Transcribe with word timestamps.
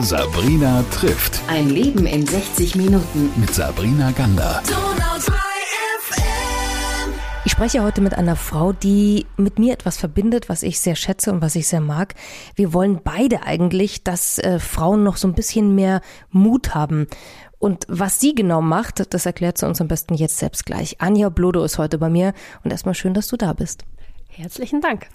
Sabrina 0.00 0.84
trifft. 0.90 1.40
Ein 1.48 1.70
Leben 1.70 2.04
in 2.04 2.26
60 2.26 2.76
Minuten. 2.76 3.30
Mit 3.36 3.54
Sabrina 3.54 4.10
Gander. 4.10 4.62
Ich 7.46 7.52
spreche 7.52 7.82
heute 7.82 8.02
mit 8.02 8.12
einer 8.12 8.36
Frau, 8.36 8.74
die 8.74 9.24
mit 9.38 9.58
mir 9.58 9.72
etwas 9.72 9.96
verbindet, 9.96 10.50
was 10.50 10.62
ich 10.62 10.80
sehr 10.80 10.96
schätze 10.96 11.32
und 11.32 11.40
was 11.40 11.56
ich 11.56 11.66
sehr 11.66 11.80
mag. 11.80 12.14
Wir 12.56 12.74
wollen 12.74 13.00
beide 13.02 13.44
eigentlich, 13.44 14.04
dass 14.04 14.38
äh, 14.38 14.58
Frauen 14.58 15.02
noch 15.02 15.16
so 15.16 15.28
ein 15.28 15.34
bisschen 15.34 15.74
mehr 15.74 16.02
Mut 16.28 16.74
haben. 16.74 17.06
Und 17.58 17.86
was 17.88 18.20
sie 18.20 18.34
genau 18.34 18.60
macht, 18.60 19.14
das 19.14 19.24
erklärt 19.24 19.56
sie 19.56 19.66
uns 19.66 19.80
am 19.80 19.88
besten 19.88 20.12
jetzt 20.12 20.36
selbst 20.36 20.66
gleich. 20.66 21.00
Anja 21.00 21.30
Blodo 21.30 21.64
ist 21.64 21.78
heute 21.78 21.96
bei 21.96 22.10
mir 22.10 22.34
und 22.62 22.70
erstmal 22.70 22.94
schön, 22.94 23.14
dass 23.14 23.28
du 23.28 23.38
da 23.38 23.54
bist. 23.54 23.84
Herzlichen 24.28 24.82
Dank. 24.82 25.08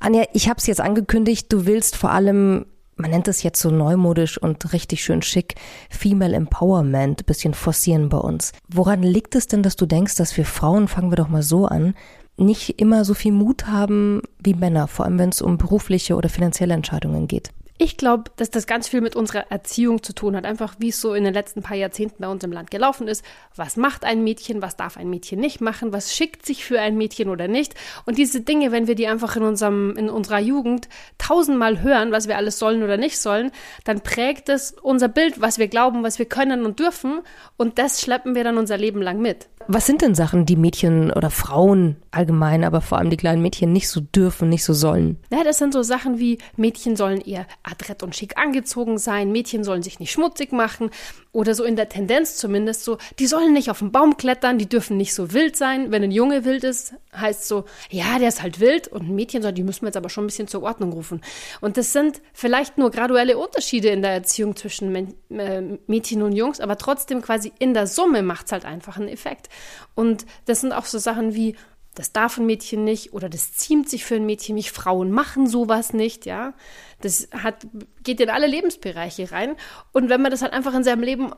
Anja, 0.00 0.24
ich 0.32 0.48
habe 0.48 0.58
es 0.58 0.66
jetzt 0.66 0.80
angekündigt, 0.80 1.52
du 1.52 1.66
willst 1.66 1.94
vor 1.94 2.10
allem, 2.10 2.66
man 2.96 3.10
nennt 3.10 3.28
es 3.28 3.42
jetzt 3.42 3.60
so 3.60 3.70
neumodisch 3.70 4.38
und 4.38 4.72
richtig 4.72 5.04
schön 5.04 5.22
schick, 5.22 5.54
Female 5.90 6.34
Empowerment, 6.34 7.26
bisschen 7.26 7.54
forcieren 7.54 8.08
bei 8.08 8.18
uns. 8.18 8.52
Woran 8.68 9.02
liegt 9.02 9.34
es 9.34 9.46
denn, 9.46 9.62
dass 9.62 9.76
du 9.76 9.86
denkst, 9.86 10.16
dass 10.16 10.36
wir 10.36 10.44
Frauen, 10.44 10.88
fangen 10.88 11.10
wir 11.10 11.16
doch 11.16 11.28
mal 11.28 11.42
so 11.42 11.66
an, 11.66 11.94
nicht 12.36 12.80
immer 12.80 13.04
so 13.04 13.14
viel 13.14 13.32
Mut 13.32 13.66
haben 13.66 14.22
wie 14.42 14.54
Männer, 14.54 14.88
vor 14.88 15.04
allem 15.04 15.18
wenn 15.18 15.28
es 15.30 15.42
um 15.42 15.58
berufliche 15.58 16.16
oder 16.16 16.28
finanzielle 16.28 16.74
Entscheidungen 16.74 17.28
geht? 17.28 17.50
Ich 17.76 17.96
glaube, 17.96 18.30
dass 18.36 18.50
das 18.50 18.68
ganz 18.68 18.86
viel 18.86 19.00
mit 19.00 19.16
unserer 19.16 19.50
Erziehung 19.50 20.00
zu 20.00 20.12
tun 20.14 20.36
hat. 20.36 20.44
Einfach 20.44 20.76
wie 20.78 20.90
es 20.90 21.00
so 21.00 21.12
in 21.12 21.24
den 21.24 21.34
letzten 21.34 21.60
paar 21.60 21.76
Jahrzehnten 21.76 22.22
bei 22.22 22.28
uns 22.28 22.44
im 22.44 22.52
Land 22.52 22.70
gelaufen 22.70 23.08
ist. 23.08 23.24
Was 23.56 23.76
macht 23.76 24.04
ein 24.04 24.22
Mädchen? 24.22 24.62
Was 24.62 24.76
darf 24.76 24.96
ein 24.96 25.10
Mädchen 25.10 25.40
nicht 25.40 25.60
machen? 25.60 25.92
Was 25.92 26.14
schickt 26.14 26.46
sich 26.46 26.64
für 26.64 26.80
ein 26.80 26.96
Mädchen 26.96 27.28
oder 27.28 27.48
nicht? 27.48 27.74
Und 28.06 28.16
diese 28.16 28.42
Dinge, 28.42 28.70
wenn 28.70 28.86
wir 28.86 28.94
die 28.94 29.08
einfach 29.08 29.34
in 29.34 29.42
unserem, 29.42 29.96
in 29.96 30.08
unserer 30.08 30.38
Jugend 30.38 30.88
tausendmal 31.18 31.82
hören, 31.82 32.12
was 32.12 32.28
wir 32.28 32.36
alles 32.36 32.60
sollen 32.60 32.84
oder 32.84 32.96
nicht 32.96 33.18
sollen, 33.18 33.50
dann 33.82 34.02
prägt 34.02 34.48
es 34.48 34.76
unser 34.80 35.08
Bild, 35.08 35.40
was 35.40 35.58
wir 35.58 35.66
glauben, 35.66 36.04
was 36.04 36.20
wir 36.20 36.26
können 36.26 36.66
und 36.66 36.78
dürfen. 36.78 37.22
Und 37.56 37.80
das 37.80 38.00
schleppen 38.00 38.36
wir 38.36 38.44
dann 38.44 38.56
unser 38.56 38.78
Leben 38.78 39.02
lang 39.02 39.20
mit. 39.20 39.48
Was 39.66 39.86
sind 39.86 40.02
denn 40.02 40.14
Sachen, 40.14 40.44
die 40.44 40.56
Mädchen 40.56 41.10
oder 41.10 41.30
Frauen 41.30 41.96
allgemein, 42.10 42.64
aber 42.64 42.82
vor 42.82 42.98
allem 42.98 43.08
die 43.08 43.16
kleinen 43.16 43.40
Mädchen 43.40 43.72
nicht 43.72 43.88
so 43.88 44.00
dürfen, 44.00 44.50
nicht 44.50 44.62
so 44.62 44.74
sollen? 44.74 45.18
Ja, 45.32 45.42
das 45.42 45.58
sind 45.58 45.72
so 45.72 45.82
Sachen 45.82 46.18
wie 46.18 46.38
Mädchen 46.56 46.96
sollen 46.96 47.20
eher 47.20 47.46
adrett 47.64 48.02
und 48.02 48.14
schick 48.14 48.36
angezogen 48.36 48.98
sein, 48.98 49.32
Mädchen 49.32 49.64
sollen 49.64 49.82
sich 49.82 49.98
nicht 49.98 50.12
schmutzig 50.12 50.52
machen 50.52 50.90
oder 51.32 51.54
so 51.54 51.64
in 51.64 51.76
der 51.76 51.88
Tendenz 51.88 52.36
zumindest 52.36 52.84
so, 52.84 52.98
die 53.18 53.26
sollen 53.26 53.52
nicht 53.52 53.70
auf 53.70 53.80
den 53.80 53.90
Baum 53.90 54.16
klettern, 54.16 54.58
die 54.58 54.68
dürfen 54.68 54.96
nicht 54.96 55.14
so 55.14 55.32
wild 55.32 55.56
sein. 55.56 55.90
Wenn 55.90 56.02
ein 56.02 56.12
Junge 56.12 56.44
wild 56.44 56.62
ist, 56.62 56.94
heißt 57.16 57.48
so, 57.48 57.64
ja, 57.90 58.18
der 58.18 58.28
ist 58.28 58.42
halt 58.42 58.60
wild 58.60 58.88
und 58.88 59.08
ein 59.08 59.14
Mädchen 59.14 59.42
soll, 59.42 59.52
die 59.52 59.62
müssen 59.62 59.82
wir 59.82 59.88
jetzt 59.88 59.96
aber 59.96 60.10
schon 60.10 60.24
ein 60.24 60.28
bisschen 60.28 60.46
zur 60.46 60.62
Ordnung 60.62 60.92
rufen. 60.92 61.22
Und 61.60 61.76
das 61.76 61.92
sind 61.92 62.20
vielleicht 62.32 62.78
nur 62.78 62.90
graduelle 62.90 63.38
Unterschiede 63.38 63.88
in 63.88 64.02
der 64.02 64.12
Erziehung 64.12 64.54
zwischen 64.54 64.94
äh, 65.30 65.78
Mädchen 65.86 66.22
und 66.22 66.32
Jungs, 66.32 66.60
aber 66.60 66.78
trotzdem 66.78 67.22
quasi 67.22 67.52
in 67.58 67.74
der 67.74 67.86
Summe 67.86 68.22
macht 68.22 68.46
es 68.46 68.52
halt 68.52 68.64
einfach 68.64 68.96
einen 68.96 69.08
Effekt. 69.08 69.48
Und 69.94 70.26
das 70.44 70.60
sind 70.60 70.72
auch 70.72 70.84
so 70.84 70.98
Sachen 70.98 71.34
wie, 71.34 71.56
das 71.94 72.12
darf 72.12 72.38
ein 72.38 72.46
Mädchen 72.46 72.84
nicht 72.84 73.12
oder 73.12 73.28
das 73.28 73.52
ziemt 73.52 73.88
sich 73.88 74.04
für 74.04 74.16
ein 74.16 74.26
Mädchen 74.26 74.56
nicht. 74.56 74.72
Frauen 74.72 75.10
machen 75.10 75.46
sowas 75.46 75.92
nicht, 75.92 76.26
ja. 76.26 76.54
Das 77.00 77.28
hat, 77.32 77.66
geht 78.02 78.20
in 78.20 78.30
alle 78.30 78.46
Lebensbereiche 78.46 79.30
rein. 79.30 79.56
Und 79.92 80.08
wenn 80.08 80.20
man 80.20 80.30
das 80.30 80.42
halt 80.42 80.52
einfach 80.52 80.74
in 80.74 80.84
seinem 80.84 81.02
Leben 81.02 81.32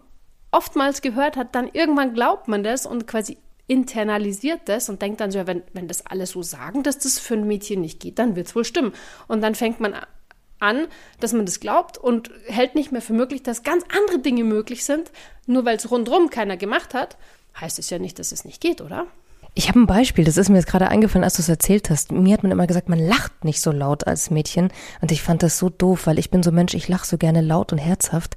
oftmals 0.50 1.02
gehört 1.02 1.36
hat, 1.36 1.54
dann 1.54 1.68
irgendwann 1.72 2.14
glaubt 2.14 2.48
man 2.48 2.64
das 2.64 2.86
und 2.86 3.06
quasi 3.06 3.36
internalisiert 3.66 4.62
das 4.66 4.88
und 4.88 5.02
denkt 5.02 5.20
dann 5.20 5.30
so, 5.30 5.38
ja, 5.38 5.46
wenn, 5.46 5.62
wenn 5.72 5.88
das 5.88 6.06
alle 6.06 6.26
so 6.26 6.42
sagen, 6.42 6.82
dass 6.82 6.98
das 6.98 7.18
für 7.18 7.34
ein 7.34 7.46
Mädchen 7.46 7.80
nicht 7.80 8.00
geht, 8.00 8.18
dann 8.18 8.36
wird 8.36 8.46
es 8.46 8.54
wohl 8.54 8.64
stimmen. 8.64 8.92
Und 9.28 9.42
dann 9.42 9.54
fängt 9.54 9.80
man 9.80 9.94
an, 10.58 10.86
dass 11.20 11.32
man 11.32 11.44
das 11.44 11.60
glaubt 11.60 11.98
und 11.98 12.30
hält 12.46 12.74
nicht 12.74 12.92
mehr 12.92 13.02
für 13.02 13.12
möglich, 13.12 13.42
dass 13.42 13.62
ganz 13.62 13.84
andere 13.94 14.20
Dinge 14.20 14.44
möglich 14.44 14.84
sind, 14.84 15.10
nur 15.46 15.64
weil 15.64 15.76
es 15.76 15.90
rundherum 15.90 16.30
keiner 16.30 16.56
gemacht 16.56 16.94
hat, 16.94 17.18
heißt 17.60 17.78
es 17.78 17.90
ja 17.90 17.98
nicht, 17.98 18.18
dass 18.18 18.32
es 18.32 18.44
nicht 18.44 18.60
geht, 18.60 18.80
oder? 18.80 19.06
Ich 19.58 19.70
habe 19.70 19.80
ein 19.80 19.86
Beispiel, 19.86 20.22
das 20.22 20.36
ist 20.36 20.50
mir 20.50 20.56
jetzt 20.56 20.68
gerade 20.68 20.88
eingefallen, 20.88 21.24
als 21.24 21.36
du 21.36 21.40
es 21.40 21.48
erzählt 21.48 21.88
hast. 21.88 22.12
Mir 22.12 22.34
hat 22.34 22.42
man 22.42 22.52
immer 22.52 22.66
gesagt, 22.66 22.90
man 22.90 22.98
lacht 22.98 23.42
nicht 23.42 23.62
so 23.62 23.72
laut 23.72 24.06
als 24.06 24.28
Mädchen. 24.28 24.68
Und 25.00 25.12
ich 25.12 25.22
fand 25.22 25.42
das 25.42 25.56
so 25.56 25.70
doof, 25.70 26.06
weil 26.06 26.18
ich 26.18 26.30
bin 26.30 26.42
so 26.42 26.52
Mensch, 26.52 26.74
ich 26.74 26.88
lache 26.88 27.06
so 27.06 27.16
gerne 27.16 27.40
laut 27.40 27.72
und 27.72 27.78
herzhaft. 27.78 28.34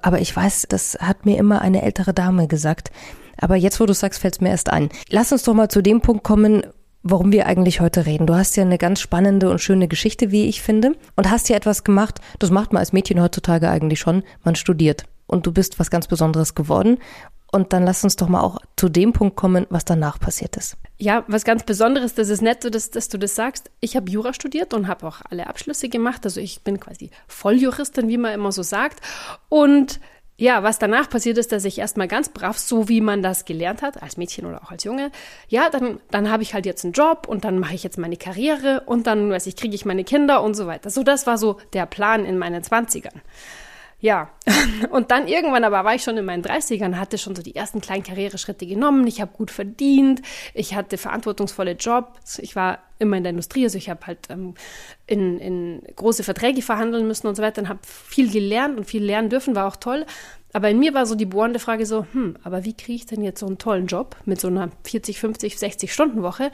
Aber 0.00 0.18
ich 0.18 0.34
weiß, 0.34 0.64
das 0.70 0.96
hat 0.98 1.26
mir 1.26 1.36
immer 1.36 1.60
eine 1.60 1.82
ältere 1.82 2.14
Dame 2.14 2.48
gesagt. 2.48 2.90
Aber 3.38 3.54
jetzt, 3.54 3.80
wo 3.80 3.84
du 3.84 3.92
sagst, 3.92 4.18
fällt 4.18 4.36
es 4.36 4.40
mir 4.40 4.48
erst 4.48 4.70
ein. 4.70 4.88
Lass 5.10 5.30
uns 5.30 5.42
doch 5.42 5.52
mal 5.52 5.68
zu 5.68 5.82
dem 5.82 6.00
Punkt 6.00 6.24
kommen, 6.24 6.62
warum 7.02 7.32
wir 7.32 7.44
eigentlich 7.44 7.82
heute 7.82 8.06
reden. 8.06 8.26
Du 8.26 8.34
hast 8.34 8.56
ja 8.56 8.62
eine 8.62 8.78
ganz 8.78 9.00
spannende 9.00 9.50
und 9.50 9.60
schöne 9.60 9.88
Geschichte, 9.88 10.30
wie 10.30 10.46
ich 10.46 10.62
finde. 10.62 10.96
Und 11.16 11.30
hast 11.30 11.50
ja 11.50 11.56
etwas 11.56 11.84
gemacht, 11.84 12.18
das 12.38 12.50
macht 12.50 12.72
man 12.72 12.80
als 12.80 12.94
Mädchen 12.94 13.20
heutzutage 13.20 13.68
eigentlich 13.68 14.00
schon. 14.00 14.22
Man 14.42 14.54
studiert. 14.54 15.04
Und 15.26 15.46
du 15.46 15.52
bist 15.52 15.78
was 15.78 15.90
ganz 15.90 16.06
Besonderes 16.06 16.54
geworden. 16.54 16.98
Und 17.54 17.74
dann 17.74 17.84
lass 17.84 18.02
uns 18.02 18.16
doch 18.16 18.28
mal 18.28 18.40
auch 18.40 18.58
zu 18.76 18.88
dem 18.88 19.12
Punkt 19.12 19.36
kommen, 19.36 19.66
was 19.68 19.84
danach 19.84 20.18
passiert 20.18 20.56
ist. 20.56 20.76
Ja, 20.98 21.24
was 21.26 21.44
ganz 21.44 21.64
Besonderes, 21.64 22.14
das 22.14 22.30
ist 22.30 22.40
nett, 22.40 22.64
dass, 22.74 22.90
dass 22.90 23.10
du 23.10 23.18
das 23.18 23.34
sagst. 23.34 23.70
Ich 23.80 23.94
habe 23.94 24.10
Jura 24.10 24.32
studiert 24.32 24.72
und 24.72 24.88
habe 24.88 25.06
auch 25.06 25.20
alle 25.28 25.46
Abschlüsse 25.46 25.90
gemacht. 25.90 26.24
Also 26.24 26.40
ich 26.40 26.62
bin 26.62 26.80
quasi 26.80 27.10
Volljuristin, 27.28 28.08
wie 28.08 28.16
man 28.16 28.32
immer 28.32 28.52
so 28.52 28.62
sagt. 28.62 29.00
Und 29.50 30.00
ja, 30.38 30.62
was 30.62 30.78
danach 30.78 31.10
passiert 31.10 31.36
ist, 31.36 31.52
dass 31.52 31.66
ich 31.66 31.78
erstmal 31.78 32.08
ganz 32.08 32.30
brav, 32.30 32.58
so 32.58 32.88
wie 32.88 33.02
man 33.02 33.22
das 33.22 33.44
gelernt 33.44 33.82
hat, 33.82 34.02
als 34.02 34.16
Mädchen 34.16 34.46
oder 34.46 34.62
auch 34.62 34.70
als 34.70 34.84
Junge, 34.84 35.10
ja, 35.48 35.68
dann, 35.68 36.00
dann 36.10 36.30
habe 36.30 36.42
ich 36.42 36.54
halt 36.54 36.64
jetzt 36.64 36.84
einen 36.84 36.94
Job 36.94 37.28
und 37.28 37.44
dann 37.44 37.58
mache 37.58 37.74
ich 37.74 37.84
jetzt 37.84 37.98
meine 37.98 38.16
Karriere 38.16 38.82
und 38.86 39.06
dann, 39.06 39.30
weiß 39.30 39.46
ich, 39.46 39.56
kriege 39.56 39.74
ich 39.74 39.84
meine 39.84 40.04
Kinder 40.04 40.42
und 40.42 40.54
so 40.54 40.66
weiter. 40.66 40.88
So, 40.88 41.02
das 41.02 41.26
war 41.26 41.36
so 41.36 41.58
der 41.74 41.84
Plan 41.84 42.24
in 42.24 42.38
meinen 42.38 42.64
Zwanzigern. 42.64 43.20
Ja, 44.02 44.30
und 44.90 45.12
dann 45.12 45.28
irgendwann 45.28 45.62
aber 45.62 45.84
war 45.84 45.94
ich 45.94 46.02
schon 46.02 46.16
in 46.16 46.24
meinen 46.24 46.42
30ern, 46.42 46.96
hatte 46.96 47.18
schon 47.18 47.36
so 47.36 47.42
die 47.42 47.54
ersten 47.54 47.80
kleinen 47.80 48.02
Karriereschritte 48.02 48.66
genommen. 48.66 49.06
Ich 49.06 49.20
habe 49.20 49.30
gut 49.32 49.52
verdient, 49.52 50.22
ich 50.54 50.74
hatte 50.74 50.98
verantwortungsvolle 50.98 51.74
Jobs, 51.74 52.40
ich 52.40 52.56
war 52.56 52.80
immer 52.98 53.16
in 53.16 53.22
der 53.22 53.30
Industrie, 53.30 53.62
also 53.62 53.78
ich 53.78 53.88
habe 53.88 54.04
halt 54.08 54.28
ähm, 54.28 54.54
in, 55.06 55.38
in 55.38 55.82
große 55.94 56.24
Verträge 56.24 56.62
verhandeln 56.62 57.06
müssen 57.06 57.28
und 57.28 57.36
so 57.36 57.44
weiter 57.44 57.62
und 57.62 57.68
habe 57.68 57.78
viel 57.84 58.28
gelernt 58.28 58.76
und 58.76 58.86
viel 58.86 59.04
lernen 59.04 59.30
dürfen, 59.30 59.54
war 59.54 59.68
auch 59.68 59.76
toll. 59.76 60.04
Aber 60.52 60.68
in 60.68 60.80
mir 60.80 60.94
war 60.94 61.06
so 61.06 61.14
die 61.14 61.24
bohrende 61.24 61.60
Frage 61.60 61.86
so, 61.86 62.04
hm, 62.12 62.36
aber 62.42 62.64
wie 62.64 62.74
kriege 62.74 62.96
ich 62.96 63.06
denn 63.06 63.22
jetzt 63.22 63.38
so 63.38 63.46
einen 63.46 63.58
tollen 63.58 63.86
Job 63.86 64.16
mit 64.24 64.40
so 64.40 64.48
einer 64.48 64.70
40, 64.82 65.20
50, 65.20 65.60
60 65.60 65.92
Stunden 65.92 66.24
Woche 66.24 66.50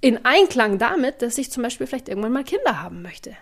in 0.00 0.24
Einklang 0.24 0.78
damit, 0.78 1.22
dass 1.22 1.38
ich 1.38 1.52
zum 1.52 1.62
Beispiel 1.62 1.86
vielleicht 1.86 2.08
irgendwann 2.08 2.32
mal 2.32 2.42
Kinder 2.42 2.82
haben 2.82 3.02
möchte? 3.02 3.36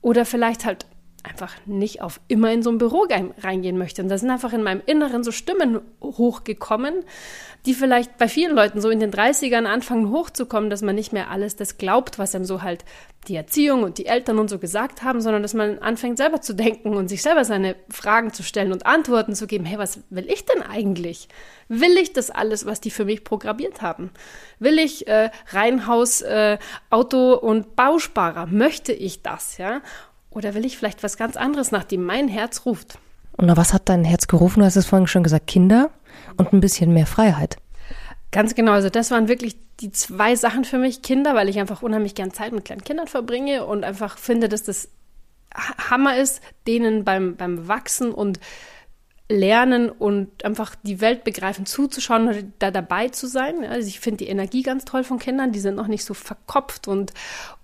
Oder 0.00 0.24
vielleicht 0.24 0.64
halt 0.64 0.86
einfach 1.22 1.54
nicht 1.66 2.02
auf 2.02 2.20
immer 2.28 2.52
in 2.52 2.62
so 2.62 2.70
ein 2.70 2.78
Büro 2.78 3.06
reingehen 3.42 3.78
möchte. 3.78 4.02
Und 4.02 4.08
da 4.08 4.18
sind 4.18 4.30
einfach 4.30 4.52
in 4.52 4.62
meinem 4.62 4.82
Inneren 4.86 5.22
so 5.22 5.30
Stimmen 5.30 5.80
hochgekommen, 6.00 7.04
die 7.64 7.74
vielleicht 7.74 8.18
bei 8.18 8.26
vielen 8.26 8.56
Leuten 8.56 8.80
so 8.80 8.90
in 8.90 8.98
den 8.98 9.12
30ern 9.12 9.66
anfangen 9.66 10.10
hochzukommen, 10.10 10.68
dass 10.68 10.82
man 10.82 10.96
nicht 10.96 11.12
mehr 11.12 11.30
alles 11.30 11.54
das 11.54 11.78
glaubt, 11.78 12.18
was 12.18 12.34
einem 12.34 12.44
so 12.44 12.62
halt 12.62 12.84
die 13.28 13.36
Erziehung 13.36 13.84
und 13.84 13.98
die 13.98 14.06
Eltern 14.06 14.40
und 14.40 14.50
so 14.50 14.58
gesagt 14.58 15.04
haben, 15.04 15.20
sondern 15.20 15.42
dass 15.42 15.54
man 15.54 15.78
anfängt 15.78 16.18
selber 16.18 16.40
zu 16.40 16.54
denken 16.54 16.96
und 16.96 17.06
sich 17.06 17.22
selber 17.22 17.44
seine 17.44 17.76
Fragen 17.88 18.32
zu 18.32 18.42
stellen 18.42 18.72
und 18.72 18.84
Antworten 18.84 19.36
zu 19.36 19.46
geben. 19.46 19.64
Hey, 19.64 19.78
was 19.78 20.00
will 20.10 20.28
ich 20.28 20.44
denn 20.44 20.60
eigentlich? 20.62 21.28
Will 21.68 21.96
ich 21.98 22.12
das 22.12 22.30
alles, 22.30 22.66
was 22.66 22.80
die 22.80 22.90
für 22.90 23.04
mich 23.04 23.22
programmiert 23.22 23.80
haben? 23.80 24.10
Will 24.58 24.80
ich 24.80 25.06
äh, 25.06 25.30
Reihenhaus, 25.50 26.22
äh, 26.22 26.58
Auto 26.90 27.34
und 27.34 27.76
Bausparer? 27.76 28.46
Möchte 28.46 28.92
ich 28.92 29.22
das? 29.22 29.56
Ja? 29.58 29.82
Oder 30.34 30.54
will 30.54 30.64
ich 30.64 30.76
vielleicht 30.76 31.02
was 31.02 31.16
ganz 31.16 31.36
anderes, 31.36 31.70
nach 31.70 31.84
dem 31.84 32.04
mein 32.04 32.28
Herz 32.28 32.64
ruft? 32.64 32.98
Und 33.36 33.46
nach 33.46 33.56
was 33.56 33.72
hat 33.72 33.88
dein 33.88 34.04
Herz 34.04 34.26
gerufen? 34.26 34.60
Du 34.60 34.66
hast 34.66 34.76
es 34.76 34.86
vorhin 34.86 35.06
schon 35.06 35.22
gesagt, 35.22 35.46
Kinder 35.46 35.90
und 36.36 36.52
ein 36.52 36.60
bisschen 36.60 36.92
mehr 36.92 37.06
Freiheit. 37.06 37.56
Ganz 38.30 38.54
genau, 38.54 38.72
also 38.72 38.88
das 38.88 39.10
waren 39.10 39.28
wirklich 39.28 39.56
die 39.80 39.90
zwei 39.92 40.36
Sachen 40.36 40.64
für 40.64 40.78
mich. 40.78 41.02
Kinder, 41.02 41.34
weil 41.34 41.48
ich 41.48 41.58
einfach 41.58 41.82
unheimlich 41.82 42.14
gern 42.14 42.32
Zeit 42.32 42.52
mit 42.52 42.64
kleinen 42.64 42.84
Kindern 42.84 43.06
verbringe 43.06 43.66
und 43.66 43.84
einfach 43.84 44.16
finde, 44.16 44.48
dass 44.48 44.62
das 44.62 44.88
Hammer 45.90 46.16
ist, 46.16 46.40
denen 46.66 47.04
beim, 47.04 47.36
beim 47.36 47.68
Wachsen 47.68 48.12
und 48.12 48.40
lernen 49.28 49.88
und 49.88 50.44
einfach 50.44 50.74
die 50.82 51.00
Welt 51.00 51.24
begreifen, 51.24 51.64
zuzuschauen 51.64 52.28
und 52.28 52.52
da 52.58 52.70
dabei 52.70 53.08
zu 53.08 53.26
sein. 53.26 53.64
Also 53.64 53.88
ich 53.88 54.00
finde 54.00 54.24
die 54.24 54.30
Energie 54.30 54.62
ganz 54.62 54.84
toll 54.84 55.04
von 55.04 55.18
Kindern, 55.18 55.52
die 55.52 55.60
sind 55.60 55.76
noch 55.76 55.86
nicht 55.86 56.04
so 56.04 56.14
verkopft 56.14 56.88
und, 56.88 57.12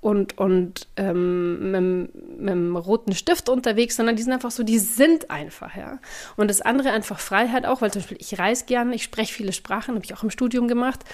und, 0.00 0.38
und 0.38 0.88
ähm, 0.96 1.70
mit, 1.70 2.40
mit 2.40 2.50
einem 2.50 2.76
roten 2.76 3.14
Stift 3.14 3.48
unterwegs, 3.48 3.96
sondern 3.96 4.16
die 4.16 4.22
sind 4.22 4.32
einfach 4.32 4.50
so, 4.50 4.62
die 4.62 4.78
sind 4.78 5.30
einfach, 5.30 5.76
ja. 5.76 5.98
Und 6.36 6.48
das 6.48 6.60
andere 6.60 6.90
einfach 6.90 7.18
Freiheit 7.18 7.66
auch, 7.66 7.82
weil 7.82 7.92
zum 7.92 8.02
Beispiel 8.02 8.18
ich 8.20 8.38
reise 8.38 8.64
gerne, 8.64 8.94
ich 8.94 9.02
spreche 9.02 9.34
viele 9.34 9.52
Sprachen, 9.52 9.94
habe 9.94 10.04
ich 10.04 10.14
auch 10.14 10.22
im 10.22 10.30
Studium 10.30 10.68
gemacht. 10.68 11.04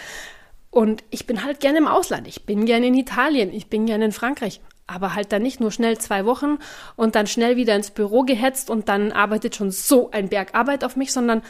Und 0.70 1.04
ich 1.10 1.26
bin 1.26 1.44
halt 1.44 1.60
gerne 1.60 1.78
im 1.78 1.86
Ausland. 1.86 2.26
Ich 2.26 2.46
bin 2.46 2.66
gerne 2.66 2.88
in 2.88 2.94
Italien, 2.94 3.52
ich 3.52 3.68
bin 3.68 3.86
gerne 3.86 4.06
in 4.06 4.12
Frankreich 4.12 4.60
aber 4.86 5.14
halt 5.14 5.32
dann 5.32 5.42
nicht 5.42 5.60
nur 5.60 5.70
schnell 5.70 5.98
zwei 5.98 6.26
Wochen 6.26 6.58
und 6.96 7.14
dann 7.14 7.26
schnell 7.26 7.56
wieder 7.56 7.74
ins 7.74 7.90
Büro 7.90 8.22
gehetzt 8.22 8.70
und 8.70 8.88
dann 8.88 9.12
arbeitet 9.12 9.56
schon 9.56 9.70
so 9.70 10.10
ein 10.10 10.28
Berg 10.28 10.54
Arbeit 10.54 10.84
auf 10.84 10.96
mich, 10.96 11.12
sondern 11.12 11.42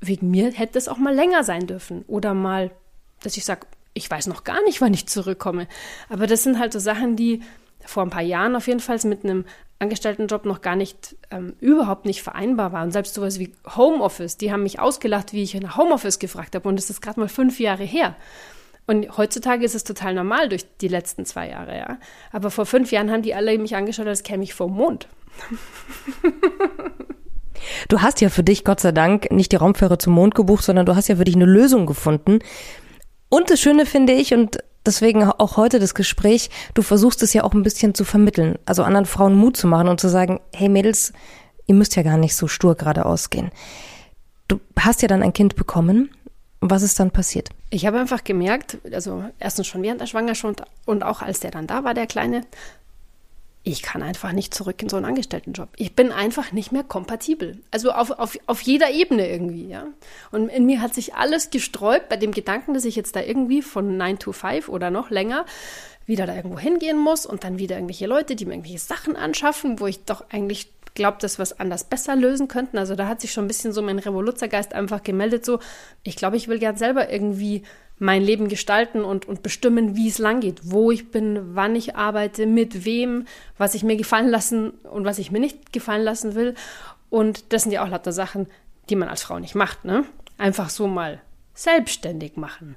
wegen 0.00 0.30
mir 0.30 0.52
hätte 0.52 0.78
es 0.78 0.88
auch 0.88 0.98
mal 0.98 1.14
länger 1.14 1.42
sein 1.42 1.66
dürfen 1.66 2.04
oder 2.06 2.34
mal, 2.34 2.70
dass 3.22 3.36
ich 3.36 3.44
sage, 3.44 3.66
ich 3.94 4.10
weiß 4.10 4.26
noch 4.26 4.44
gar 4.44 4.62
nicht, 4.64 4.80
wann 4.80 4.92
ich 4.92 5.08
zurückkomme. 5.08 5.68
Aber 6.10 6.26
das 6.26 6.42
sind 6.42 6.58
halt 6.58 6.72
so 6.72 6.78
Sachen, 6.78 7.16
die 7.16 7.40
vor 7.84 8.02
ein 8.02 8.10
paar 8.10 8.22
Jahren 8.22 8.56
auf 8.56 8.66
jeden 8.66 8.80
Fall 8.80 8.98
mit 9.04 9.24
einem 9.24 9.44
Angestelltenjob 9.78 10.44
noch 10.44 10.60
gar 10.60 10.76
nicht, 10.76 11.16
ähm, 11.30 11.54
überhaupt 11.60 12.04
nicht 12.04 12.22
vereinbar 12.22 12.72
war. 12.72 12.82
Und 12.82 12.92
selbst 12.92 13.14
sowas 13.14 13.38
wie 13.38 13.52
Homeoffice, 13.76 14.36
die 14.36 14.52
haben 14.52 14.62
mich 14.62 14.80
ausgelacht, 14.80 15.32
wie 15.32 15.42
ich 15.42 15.54
nach 15.54 15.76
Homeoffice 15.76 16.18
gefragt 16.18 16.54
habe. 16.54 16.68
Und 16.68 16.76
das 16.76 16.90
ist 16.90 17.00
gerade 17.00 17.20
mal 17.20 17.28
fünf 17.28 17.60
Jahre 17.60 17.84
her. 17.84 18.16
Und 18.86 19.16
heutzutage 19.16 19.64
ist 19.64 19.74
es 19.74 19.84
total 19.84 20.14
normal 20.14 20.48
durch 20.48 20.64
die 20.78 20.88
letzten 20.88 21.24
zwei 21.24 21.48
Jahre, 21.48 21.76
ja. 21.76 21.98
Aber 22.32 22.50
vor 22.50 22.66
fünf 22.66 22.92
Jahren 22.92 23.10
haben 23.10 23.22
die 23.22 23.34
alle 23.34 23.58
mich 23.58 23.74
angeschaut, 23.74 24.06
als 24.06 24.22
käme 24.22 24.44
ich 24.44 24.54
vom 24.54 24.72
Mond. 24.72 25.08
Du 27.88 28.02
hast 28.02 28.20
ja 28.20 28.28
für 28.28 28.42
dich, 28.42 28.64
Gott 28.64 28.80
sei 28.80 28.92
Dank, 28.92 29.30
nicht 29.30 29.52
die 29.52 29.56
Raumfähre 29.56 29.98
zum 29.98 30.12
Mond 30.12 30.34
gebucht, 30.34 30.64
sondern 30.64 30.86
du 30.86 30.94
hast 30.94 31.08
ja 31.08 31.16
für 31.16 31.24
dich 31.24 31.36
eine 31.36 31.46
Lösung 31.46 31.86
gefunden. 31.86 32.38
Und 33.28 33.50
das 33.50 33.60
Schöne 33.60 33.86
finde 33.86 34.12
ich, 34.12 34.34
und 34.34 34.58
deswegen 34.84 35.24
auch 35.24 35.56
heute 35.56 35.78
das 35.78 35.94
Gespräch, 35.94 36.50
du 36.74 36.82
versuchst 36.82 37.22
es 37.22 37.32
ja 37.32 37.44
auch 37.44 37.52
ein 37.52 37.62
bisschen 37.62 37.94
zu 37.94 38.04
vermitteln, 38.04 38.58
also 38.66 38.82
anderen 38.82 39.06
Frauen 39.06 39.34
Mut 39.34 39.56
zu 39.56 39.66
machen 39.66 39.88
und 39.88 40.00
zu 40.00 40.08
sagen, 40.08 40.40
hey 40.54 40.68
Mädels, 40.68 41.12
ihr 41.66 41.74
müsst 41.74 41.96
ja 41.96 42.02
gar 42.02 42.18
nicht 42.18 42.36
so 42.36 42.46
stur 42.46 42.76
geradeaus 42.76 43.30
gehen. 43.30 43.50
Du 44.48 44.60
hast 44.78 45.02
ja 45.02 45.08
dann 45.08 45.22
ein 45.22 45.32
Kind 45.32 45.56
bekommen. 45.56 46.10
Was 46.70 46.82
ist 46.82 46.98
dann 47.00 47.10
passiert? 47.10 47.50
Ich 47.70 47.86
habe 47.86 47.98
einfach 47.98 48.24
gemerkt, 48.24 48.78
also 48.92 49.24
erstens 49.38 49.66
schon 49.66 49.82
während 49.82 50.00
der 50.00 50.06
Schwangerschaft 50.06 50.62
und 50.84 51.02
auch 51.02 51.22
als 51.22 51.40
der 51.40 51.50
dann 51.50 51.66
da 51.66 51.84
war, 51.84 51.94
der 51.94 52.06
Kleine, 52.06 52.42
ich 53.68 53.82
kann 53.82 54.00
einfach 54.02 54.30
nicht 54.30 54.54
zurück 54.54 54.80
in 54.80 54.88
so 54.88 54.96
einen 54.96 55.06
Angestelltenjob. 55.06 55.68
Ich 55.76 55.96
bin 55.96 56.12
einfach 56.12 56.52
nicht 56.52 56.70
mehr 56.70 56.84
kompatibel. 56.84 57.58
Also 57.72 57.90
auf, 57.90 58.12
auf, 58.12 58.38
auf 58.46 58.60
jeder 58.60 58.92
Ebene 58.92 59.28
irgendwie, 59.28 59.66
ja. 59.66 59.88
Und 60.30 60.50
in 60.50 60.66
mir 60.66 60.80
hat 60.80 60.94
sich 60.94 61.14
alles 61.14 61.50
gesträubt 61.50 62.08
bei 62.08 62.16
dem 62.16 62.30
Gedanken, 62.30 62.74
dass 62.74 62.84
ich 62.84 62.94
jetzt 62.94 63.16
da 63.16 63.22
irgendwie 63.22 63.62
von 63.62 63.96
9 63.96 64.20
to 64.20 64.30
5 64.30 64.68
oder 64.68 64.90
noch 64.90 65.10
länger 65.10 65.46
wieder 66.06 66.26
da 66.26 66.36
irgendwo 66.36 66.60
hingehen 66.60 66.96
muss 66.96 67.26
und 67.26 67.42
dann 67.42 67.58
wieder 67.58 67.74
irgendwelche 67.74 68.06
Leute, 68.06 68.36
die 68.36 68.44
mir 68.44 68.52
irgendwelche 68.52 68.78
Sachen 68.78 69.16
anschaffen, 69.16 69.80
wo 69.80 69.88
ich 69.88 70.04
doch 70.04 70.24
eigentlich 70.30 70.70
glaube, 70.96 71.18
dass 71.20 71.38
wir 71.38 71.44
es 71.44 71.60
anders 71.60 71.84
besser 71.84 72.16
lösen 72.16 72.48
könnten. 72.48 72.78
Also 72.78 72.96
da 72.96 73.06
hat 73.06 73.20
sich 73.20 73.32
schon 73.32 73.44
ein 73.44 73.48
bisschen 73.48 73.72
so 73.72 73.82
mein 73.82 74.00
Revoluzergeist 74.00 74.74
einfach 74.74 75.04
gemeldet, 75.04 75.44
so, 75.44 75.60
ich 76.02 76.16
glaube, 76.16 76.36
ich 76.36 76.48
will 76.48 76.58
gern 76.58 76.76
selber 76.76 77.12
irgendwie 77.12 77.62
mein 77.98 78.22
Leben 78.22 78.48
gestalten 78.48 79.04
und, 79.04 79.26
und 79.26 79.42
bestimmen, 79.42 79.96
wie 79.96 80.08
es 80.08 80.18
lang 80.18 80.40
geht, 80.40 80.60
wo 80.64 80.90
ich 80.90 81.10
bin, 81.10 81.54
wann 81.54 81.76
ich 81.76 81.96
arbeite, 81.96 82.46
mit 82.46 82.84
wem, 82.84 83.26
was 83.56 83.74
ich 83.74 83.84
mir 83.84 83.96
gefallen 83.96 84.28
lassen 84.28 84.70
und 84.70 85.04
was 85.04 85.18
ich 85.18 85.30
mir 85.30 85.40
nicht 85.40 85.72
gefallen 85.72 86.02
lassen 86.02 86.34
will. 86.34 86.54
Und 87.08 87.52
das 87.52 87.62
sind 87.62 87.72
ja 87.72 87.84
auch 87.84 87.88
lauter 87.88 88.12
Sachen, 88.12 88.48
die 88.90 88.96
man 88.96 89.08
als 89.08 89.22
Frau 89.22 89.38
nicht 89.38 89.54
macht, 89.54 89.84
ne? 89.84 90.04
Einfach 90.36 90.68
so 90.68 90.86
mal 90.86 91.22
selbstständig 91.54 92.36
machen. 92.36 92.76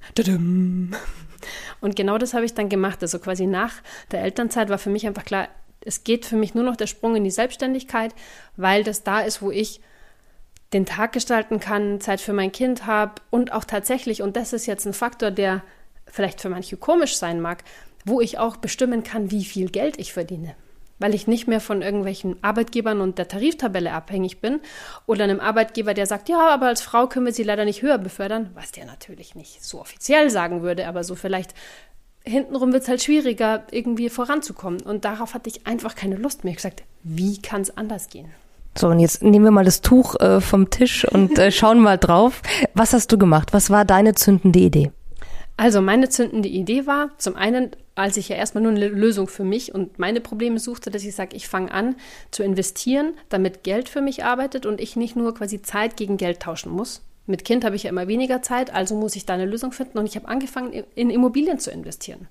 Und 1.82 1.96
genau 1.96 2.18
das 2.18 2.34
habe 2.34 2.46
ich 2.46 2.54
dann 2.54 2.70
gemacht. 2.70 3.02
Also 3.02 3.20
quasi 3.20 3.46
nach 3.46 3.74
der 4.12 4.24
Elternzeit 4.24 4.70
war 4.70 4.78
für 4.78 4.90
mich 4.90 5.06
einfach 5.06 5.26
klar, 5.26 5.50
es 5.90 6.04
geht 6.04 6.26
für 6.26 6.36
mich 6.36 6.54
nur 6.54 6.64
noch 6.64 6.76
der 6.76 6.88
Sprung 6.88 7.16
in 7.16 7.24
die 7.24 7.32
Selbstständigkeit, 7.32 8.14
weil 8.56 8.84
das 8.84 9.04
da 9.04 9.22
ist, 9.22 9.42
wo 9.42 9.50
ich 9.50 9.82
den 10.72 10.86
Tag 10.86 11.14
gestalten 11.14 11.60
kann, 11.60 12.00
Zeit 12.00 12.22
für 12.22 12.32
mein 12.32 12.52
Kind 12.52 12.86
habe 12.86 13.16
und 13.32 13.52
auch 13.52 13.66
tatsächlich, 13.66 14.22
und 14.22 14.36
das 14.36 14.54
ist 14.54 14.68
jetzt 14.68 14.86
ein 14.86 14.94
Faktor, 14.94 15.32
der 15.32 15.64
vielleicht 16.06 16.42
für 16.42 16.50
manche 16.50 16.78
komisch 16.78 17.18
sein 17.18 17.42
mag, 17.42 17.64
wo 18.06 18.22
ich 18.22 18.38
auch 18.38 18.58
bestimmen 18.58 19.04
kann, 19.04 19.32
wie 19.32 19.44
viel 19.44 19.70
Geld 19.70 20.00
ich 20.00 20.14
verdiene. 20.14 20.56
Weil 21.00 21.16
ich 21.16 21.28
nicht 21.28 21.48
mehr 21.48 21.62
von 21.62 21.82
irgendwelchen 21.82 22.44
Arbeitgebern 22.44 23.02
und 23.02 23.18
der 23.18 23.28
Tariftabelle 23.28 23.92
abhängig 23.92 24.42
bin 24.42 24.60
oder 25.08 25.24
einem 25.24 25.40
Arbeitgeber, 25.40 25.96
der 25.96 26.06
sagt, 26.06 26.30
ja, 26.30 26.50
aber 26.50 26.68
als 26.68 26.82
Frau 26.82 27.08
können 27.08 27.26
wir 27.26 27.34
sie 27.34 27.44
leider 27.44 27.66
nicht 27.66 27.82
höher 27.82 27.98
befördern, 27.98 28.52
was 28.54 28.72
der 28.72 28.86
natürlich 28.86 29.34
nicht 29.34 29.64
so 29.64 29.82
offiziell 29.82 30.30
sagen 30.30 30.62
würde, 30.62 30.88
aber 30.88 31.04
so 31.04 31.16
vielleicht 31.16 31.56
hintenrum 32.30 32.72
wird 32.74 32.84
es 32.84 32.90
halt 32.90 33.02
schwieriger, 33.02 33.64
irgendwie 33.72 34.10
voranzukommen. 34.10 34.82
Und 34.82 35.06
darauf 35.06 35.34
hatte 35.34 35.50
ich 35.50 35.66
einfach 35.68 35.96
keine 35.96 36.16
Lust 36.16 36.44
mehr. 36.44 36.52
Ich 36.52 36.58
gesagt, 36.58 36.84
wie 37.04 37.42
kann 37.42 37.62
es 37.62 37.76
anders 37.76 38.10
gehen? 38.10 38.28
So, 38.78 38.88
und 38.88 39.00
jetzt 39.00 39.24
nehmen 39.24 39.46
wir 39.46 39.52
mal 39.52 39.66
das 39.66 39.82
Tuch 39.82 40.16
äh, 40.20 40.40
vom 40.40 40.70
Tisch 40.70 41.06
und 41.06 41.38
äh, 41.38 41.52
schauen 41.52 41.80
mal 41.80 41.98
drauf. 41.98 42.42
Was 42.74 42.94
hast 42.94 43.12
du 43.12 43.18
gemacht? 43.18 43.50
Was 43.52 43.70
war 43.70 43.84
deine 43.84 44.16
zündende 44.16 44.60
Idee? 44.60 44.92
Also 45.58 45.82
meine 45.82 46.08
zündende 46.08 46.48
Idee 46.48 46.88
war, 46.88 47.10
zum 47.18 47.36
einen, 47.36 47.72
als 47.96 48.16
ich 48.16 48.30
ja 48.30 48.38
erstmal 48.38 48.64
nur 48.64 48.72
eine 48.72 48.88
Lösung 48.88 49.28
für 49.28 49.44
mich 49.44 49.76
und 49.76 50.00
meine 50.00 50.22
Probleme 50.22 50.58
suchte, 50.58 50.90
dass 50.90 51.04
ich 51.04 51.14
sage, 51.14 51.36
ich 51.36 51.50
fange 51.50 51.74
an 51.74 51.96
zu 52.32 52.44
investieren, 52.44 53.14
damit 53.28 53.64
Geld 53.64 53.90
für 53.90 54.00
mich 54.00 54.24
arbeitet 54.24 54.66
und 54.66 54.80
ich 54.80 54.96
nicht 54.96 55.18
nur 55.18 55.34
quasi 55.34 55.62
Zeit 55.62 55.98
gegen 55.98 56.16
Geld 56.16 56.40
tauschen 56.40 56.72
muss. 56.72 57.02
Mit 57.30 57.46
Kind 57.46 57.64
habe 57.64 57.76
ich 57.76 57.84
ja 57.84 57.92
immer 57.92 58.08
weniger 58.08 58.42
Zeit, 58.42 58.74
also 58.74 58.96
muss 58.96 59.16
ich 59.16 59.26
da 59.26 59.36
eine 59.36 59.46
Lösung 59.46 59.72
finden 59.72 60.00
und 60.00 60.08
ich 60.08 60.16
habe 60.16 60.28
angefangen, 60.28 60.84
in 60.96 61.12
Immobilien 61.12 61.60
zu 61.60 61.70
investieren. 61.70 62.28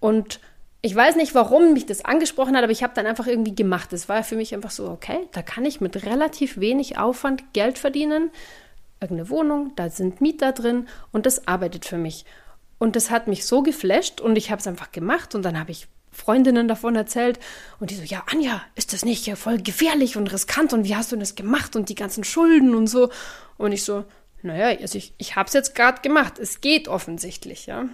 Und 0.00 0.40
ich 0.80 0.94
weiß 0.94 1.16
nicht, 1.16 1.34
warum 1.34 1.74
mich 1.74 1.84
das 1.84 2.02
angesprochen 2.02 2.56
hat, 2.56 2.62
aber 2.62 2.72
ich 2.72 2.82
habe 2.82 2.94
dann 2.94 3.06
einfach 3.06 3.26
irgendwie 3.26 3.54
gemacht. 3.54 3.92
Es 3.92 4.08
war 4.08 4.24
für 4.24 4.36
mich 4.36 4.54
einfach 4.54 4.70
so, 4.70 4.88
okay, 4.88 5.18
da 5.32 5.42
kann 5.42 5.66
ich 5.66 5.82
mit 5.82 6.06
relativ 6.06 6.58
wenig 6.58 6.96
Aufwand 6.96 7.52
Geld 7.52 7.76
verdienen. 7.76 8.30
Irgendeine 9.02 9.28
Wohnung, 9.28 9.72
da 9.76 9.90
sind 9.90 10.22
Mieter 10.22 10.52
drin 10.52 10.88
und 11.12 11.26
das 11.26 11.46
arbeitet 11.46 11.84
für 11.84 11.98
mich. 11.98 12.24
Und 12.78 12.96
das 12.96 13.10
hat 13.10 13.26
mich 13.26 13.44
so 13.44 13.62
geflasht 13.62 14.22
und 14.22 14.36
ich 14.38 14.50
habe 14.50 14.60
es 14.60 14.66
einfach 14.66 14.92
gemacht 14.92 15.34
und 15.34 15.44
dann 15.44 15.58
habe 15.60 15.72
ich 15.72 15.88
Freundinnen 16.16 16.66
davon 16.66 16.96
erzählt 16.96 17.38
und 17.78 17.90
die 17.90 17.94
so, 17.94 18.02
ja, 18.02 18.24
Anja, 18.26 18.62
ist 18.74 18.92
das 18.92 19.04
nicht 19.04 19.30
voll 19.36 19.58
gefährlich 19.58 20.16
und 20.16 20.32
riskant 20.32 20.72
und 20.72 20.84
wie 20.84 20.96
hast 20.96 21.12
du 21.12 21.16
das 21.16 21.34
gemacht 21.34 21.76
und 21.76 21.88
die 21.88 21.94
ganzen 21.94 22.24
Schulden 22.24 22.74
und 22.74 22.86
so. 22.86 23.10
Und 23.58 23.72
ich 23.72 23.84
so, 23.84 24.04
naja, 24.42 24.78
also 24.80 24.96
ich, 24.98 25.14
ich 25.18 25.36
habe 25.36 25.46
es 25.46 25.52
jetzt 25.52 25.74
gerade 25.74 26.00
gemacht. 26.00 26.38
Es 26.38 26.60
geht 26.60 26.88
offensichtlich, 26.88 27.66
ja. 27.66 27.88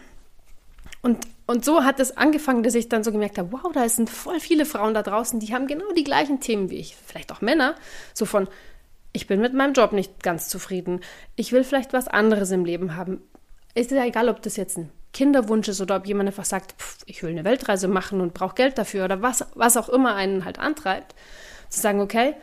Und, 1.03 1.27
und 1.47 1.65
so 1.65 1.83
hat 1.83 1.99
es 1.99 2.17
angefangen, 2.17 2.63
dass 2.63 2.77
ich 2.77 2.89
dann 2.89 3.03
so 3.03 3.11
gemerkt 3.11 3.39
habe, 3.39 3.51
wow, 3.51 3.73
da 3.73 3.89
sind 3.89 4.09
voll 4.09 4.39
viele 4.39 4.65
Frauen 4.65 4.95
da 4.95 5.03
draußen, 5.03 5.41
die 5.41 5.53
haben 5.53 5.67
genau 5.67 5.91
die 5.97 6.05
gleichen 6.05 6.39
Themen 6.41 6.71
wie 6.71 6.77
ich. 6.77 6.97
Vielleicht 7.07 7.33
auch 7.33 7.41
Männer. 7.41 7.75
So 8.15 8.25
von, 8.25 8.49
ich 9.13 9.27
bin 9.27 9.41
mit 9.41 9.53
meinem 9.53 9.73
Job 9.73 9.93
nicht 9.93 10.23
ganz 10.23 10.49
zufrieden. 10.49 11.01
Ich 11.35 11.51
will 11.51 11.65
vielleicht 11.65 11.93
was 11.93 12.07
anderes 12.07 12.53
im 12.53 12.65
Leben 12.65 12.95
haben. 12.95 13.21
Ist 13.75 13.91
ja 13.91 14.05
egal, 14.05 14.29
ob 14.29 14.43
das 14.43 14.57
jetzt 14.57 14.79
ein 14.79 14.91
Kinderwunsch 15.13 15.69
ist 15.69 15.81
oder 15.81 15.97
ob 15.97 16.07
jemand 16.07 16.29
einfach 16.29 16.45
sagt, 16.45 16.81
pff, 16.81 16.99
ich 17.07 17.23
will 17.23 17.31
eine 17.31 17.45
Weltreise 17.45 17.89
machen 17.89 18.21
und 18.21 18.35
brauche 18.35 18.55
Geld 18.55 18.79
dafür 18.79 19.05
oder 19.05 19.23
was, 19.23 19.47
was 19.55 19.77
auch 19.77 19.89
immer 19.89 20.15
einen 20.15 20.45
halt 20.45 20.59
antreibt. 20.59 21.15
Zu 21.69 21.81
sagen, 21.81 22.01
okay, 22.01 22.35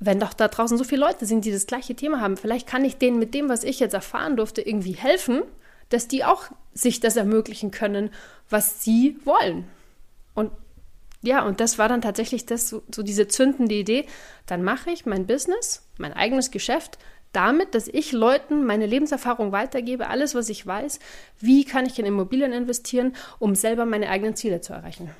wenn 0.00 0.18
doch 0.18 0.32
da 0.32 0.48
draußen 0.48 0.76
so 0.78 0.84
viele 0.84 1.02
Leute 1.02 1.26
sind, 1.26 1.44
die 1.44 1.52
das 1.52 1.66
gleiche 1.66 1.94
Thema 1.94 2.20
haben, 2.20 2.36
vielleicht 2.36 2.66
kann 2.66 2.84
ich 2.84 2.96
denen 2.96 3.18
mit 3.18 3.34
dem, 3.34 3.48
was 3.48 3.62
ich 3.64 3.80
jetzt 3.80 3.94
erfahren 3.94 4.36
durfte, 4.36 4.62
irgendwie 4.62 4.92
helfen 4.92 5.42
dass 5.92 6.08
die 6.08 6.24
auch 6.24 6.44
sich 6.72 7.00
das 7.00 7.16
ermöglichen 7.16 7.70
können, 7.70 8.10
was 8.48 8.82
sie 8.82 9.18
wollen. 9.24 9.66
Und 10.34 10.50
ja, 11.22 11.44
und 11.44 11.60
das 11.60 11.78
war 11.78 11.88
dann 11.88 12.00
tatsächlich 12.00 12.46
das, 12.46 12.68
so, 12.68 12.82
so 12.92 13.02
diese 13.02 13.28
zündende 13.28 13.74
Idee. 13.74 14.06
Dann 14.46 14.64
mache 14.64 14.90
ich 14.90 15.06
mein 15.06 15.26
Business, 15.26 15.86
mein 15.98 16.12
eigenes 16.12 16.50
Geschäft 16.50 16.98
damit, 17.32 17.74
dass 17.74 17.88
ich 17.88 18.12
Leuten 18.12 18.64
meine 18.64 18.86
Lebenserfahrung 18.86 19.52
weitergebe, 19.52 20.08
alles, 20.08 20.34
was 20.34 20.48
ich 20.48 20.66
weiß. 20.66 20.98
Wie 21.40 21.64
kann 21.64 21.86
ich 21.86 21.98
in 21.98 22.06
Immobilien 22.06 22.52
investieren, 22.52 23.14
um 23.38 23.54
selber 23.54 23.86
meine 23.86 24.08
eigenen 24.08 24.36
Ziele 24.36 24.60
zu 24.60 24.72
erreichen? 24.72 25.10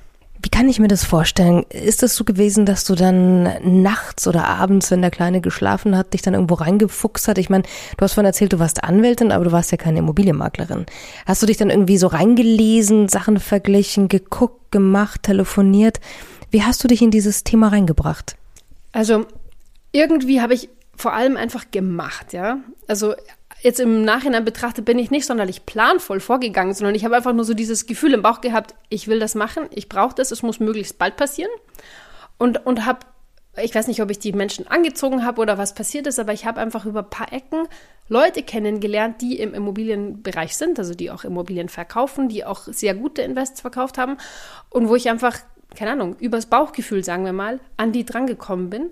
Wie 0.41 0.49
kann 0.49 0.67
ich 0.67 0.79
mir 0.79 0.89
das 0.89 1.05
vorstellen? 1.05 1.63
Ist 1.69 2.03
es 2.03 2.15
so 2.15 2.25
gewesen, 2.25 2.65
dass 2.65 2.83
du 2.83 2.95
dann 2.95 3.43
nachts 3.81 4.27
oder 4.27 4.45
abends, 4.45 4.91
wenn 4.91 5.01
der 5.01 5.11
Kleine 5.11 5.39
geschlafen 5.39 5.95
hat, 5.95 6.13
dich 6.13 6.21
dann 6.21 6.33
irgendwo 6.33 6.55
reingefuchst 6.55 7.29
hat? 7.29 7.37
Ich 7.37 7.49
meine, 7.49 7.63
du 7.63 8.01
hast 8.01 8.13
vorhin 8.13 8.27
erzählt, 8.27 8.51
du 8.51 8.59
warst 8.59 8.83
Anwältin, 8.83 9.31
aber 9.31 9.45
du 9.45 9.53
warst 9.53 9.71
ja 9.71 9.77
keine 9.77 9.99
Immobilienmaklerin. 9.99 10.85
Hast 11.25 11.41
du 11.41 11.45
dich 11.45 11.55
dann 11.57 11.69
irgendwie 11.69 11.97
so 11.97 12.07
reingelesen, 12.07 13.07
Sachen 13.07 13.39
verglichen, 13.39 14.09
geguckt, 14.09 14.71
gemacht, 14.71 15.23
telefoniert? 15.23 16.01
Wie 16.51 16.63
hast 16.63 16.83
du 16.83 16.89
dich 16.89 17.01
in 17.01 17.11
dieses 17.11 17.45
Thema 17.45 17.69
reingebracht? 17.69 18.35
Also 18.91 19.25
irgendwie 19.93 20.41
habe 20.41 20.55
ich 20.55 20.67
vor 20.95 21.13
allem 21.13 21.37
einfach 21.37 21.71
gemacht, 21.71 22.33
ja. 22.33 22.59
Also 22.87 23.15
jetzt 23.61 23.79
im 23.79 24.03
Nachhinein 24.03 24.45
betrachtet, 24.45 24.85
bin 24.85 24.99
ich 24.99 25.09
nicht 25.09 25.25
sonderlich 25.25 25.65
planvoll 25.65 26.19
vorgegangen, 26.19 26.73
sondern 26.73 26.95
ich 26.95 27.05
habe 27.05 27.15
einfach 27.15 27.33
nur 27.33 27.45
so 27.45 27.53
dieses 27.53 27.85
Gefühl 27.85 28.13
im 28.13 28.21
Bauch 28.21 28.41
gehabt, 28.41 28.75
ich 28.89 29.07
will 29.07 29.19
das 29.19 29.35
machen, 29.35 29.67
ich 29.71 29.89
brauche 29.89 30.15
das, 30.15 30.31
es 30.31 30.43
muss 30.43 30.59
möglichst 30.59 30.97
bald 30.97 31.15
passieren. 31.15 31.51
Und, 32.37 32.65
und 32.65 32.85
habe, 32.85 32.99
ich 33.61 33.73
weiß 33.73 33.87
nicht, 33.87 34.01
ob 34.01 34.11
ich 34.11 34.19
die 34.19 34.33
Menschen 34.33 34.67
angezogen 34.67 35.25
habe 35.25 35.41
oder 35.41 35.57
was 35.57 35.73
passiert 35.73 36.07
ist, 36.07 36.19
aber 36.19 36.33
ich 36.33 36.45
habe 36.45 36.59
einfach 36.59 36.85
über 36.85 36.99
ein 36.99 37.09
paar 37.09 37.31
Ecken 37.31 37.67
Leute 38.09 38.43
kennengelernt, 38.43 39.21
die 39.21 39.39
im 39.39 39.53
Immobilienbereich 39.53 40.57
sind, 40.57 40.77
also 40.77 40.93
die 40.93 41.09
auch 41.09 41.23
Immobilien 41.23 41.69
verkaufen, 41.69 42.27
die 42.27 42.43
auch 42.43 42.63
sehr 42.67 42.95
gute 42.95 43.21
Invests 43.21 43.61
verkauft 43.61 43.97
haben 43.97 44.17
und 44.69 44.89
wo 44.89 44.95
ich 44.95 45.09
einfach, 45.09 45.37
keine 45.75 45.91
Ahnung, 45.91 46.17
übers 46.19 46.47
Bauchgefühl, 46.47 47.03
sagen 47.03 47.23
wir 47.23 47.33
mal, 47.33 47.61
an 47.77 47.93
die 47.93 48.05
drangekommen 48.05 48.69
bin 48.69 48.91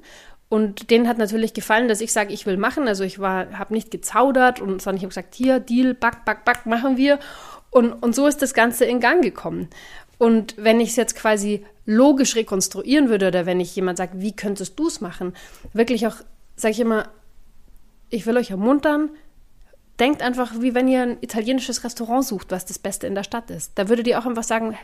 und 0.52 0.92
denen 0.92 1.08
hat 1.08 1.18
natürlich 1.18 1.54
gefallen, 1.54 1.88
dass 1.88 2.02
ich 2.02 2.12
sage, 2.12 2.34
ich 2.34 2.46
will 2.46 2.58
machen. 2.58 2.90
Also 2.90 3.06
ich 3.06 3.20
habe 3.20 3.74
nicht 3.74 3.90
gezaudert 3.90 4.60
und 4.60 4.82
sondern 4.82 4.98
ich 4.98 5.04
habe 5.04 5.12
gesagt, 5.12 5.34
hier, 5.34 5.62
Deal, 5.62 5.94
back, 5.94 6.26
back, 6.26 6.44
back, 6.44 6.66
machen 6.66 6.98
wir. 6.98 7.20
Und, 7.70 7.94
und 7.94 8.14
so 8.14 8.28
ist 8.28 8.42
das 8.42 8.54
Ganze 8.54 8.84
in 8.84 9.00
Gang 9.00 9.24
gekommen. 9.24 9.70
Und 10.18 10.56
wenn 10.58 10.82
ich 10.82 10.90
es 10.90 10.96
jetzt 10.98 11.16
quasi 11.16 11.66
logisch 11.86 12.36
rekonstruieren 12.36 13.08
würde 13.08 13.30
oder 13.30 13.46
wenn 13.46 13.62
ich 13.62 13.74
jemand 13.78 13.98
sage, 13.98 14.20
wie 14.20 14.36
könntest 14.36 14.78
du 14.78 14.88
es 14.88 15.00
machen, 15.00 15.34
wirklich 15.72 16.06
auch, 16.06 16.18
sage 16.58 16.74
ich 16.74 16.82
immer, 16.82 17.08
ich 18.10 18.26
will 18.26 18.36
euch 18.36 18.52
ermuntern, 18.52 19.10
denkt 20.02 20.22
einfach, 20.22 20.52
wie 20.60 20.76
wenn 20.76 20.90
ihr 20.90 21.04
ein 21.04 21.18
italienisches 21.22 21.86
Restaurant 21.86 22.26
sucht, 22.26 22.52
was 22.52 22.66
das 22.66 22.78
Beste 22.78 23.08
in 23.08 23.16
der 23.16 23.24
Stadt 23.24 23.50
ist. 23.52 23.72
Da 23.76 23.88
würdet 23.88 24.06
ihr 24.06 24.20
auch 24.20 24.26
einfach 24.26 24.44
sagen, 24.44 24.78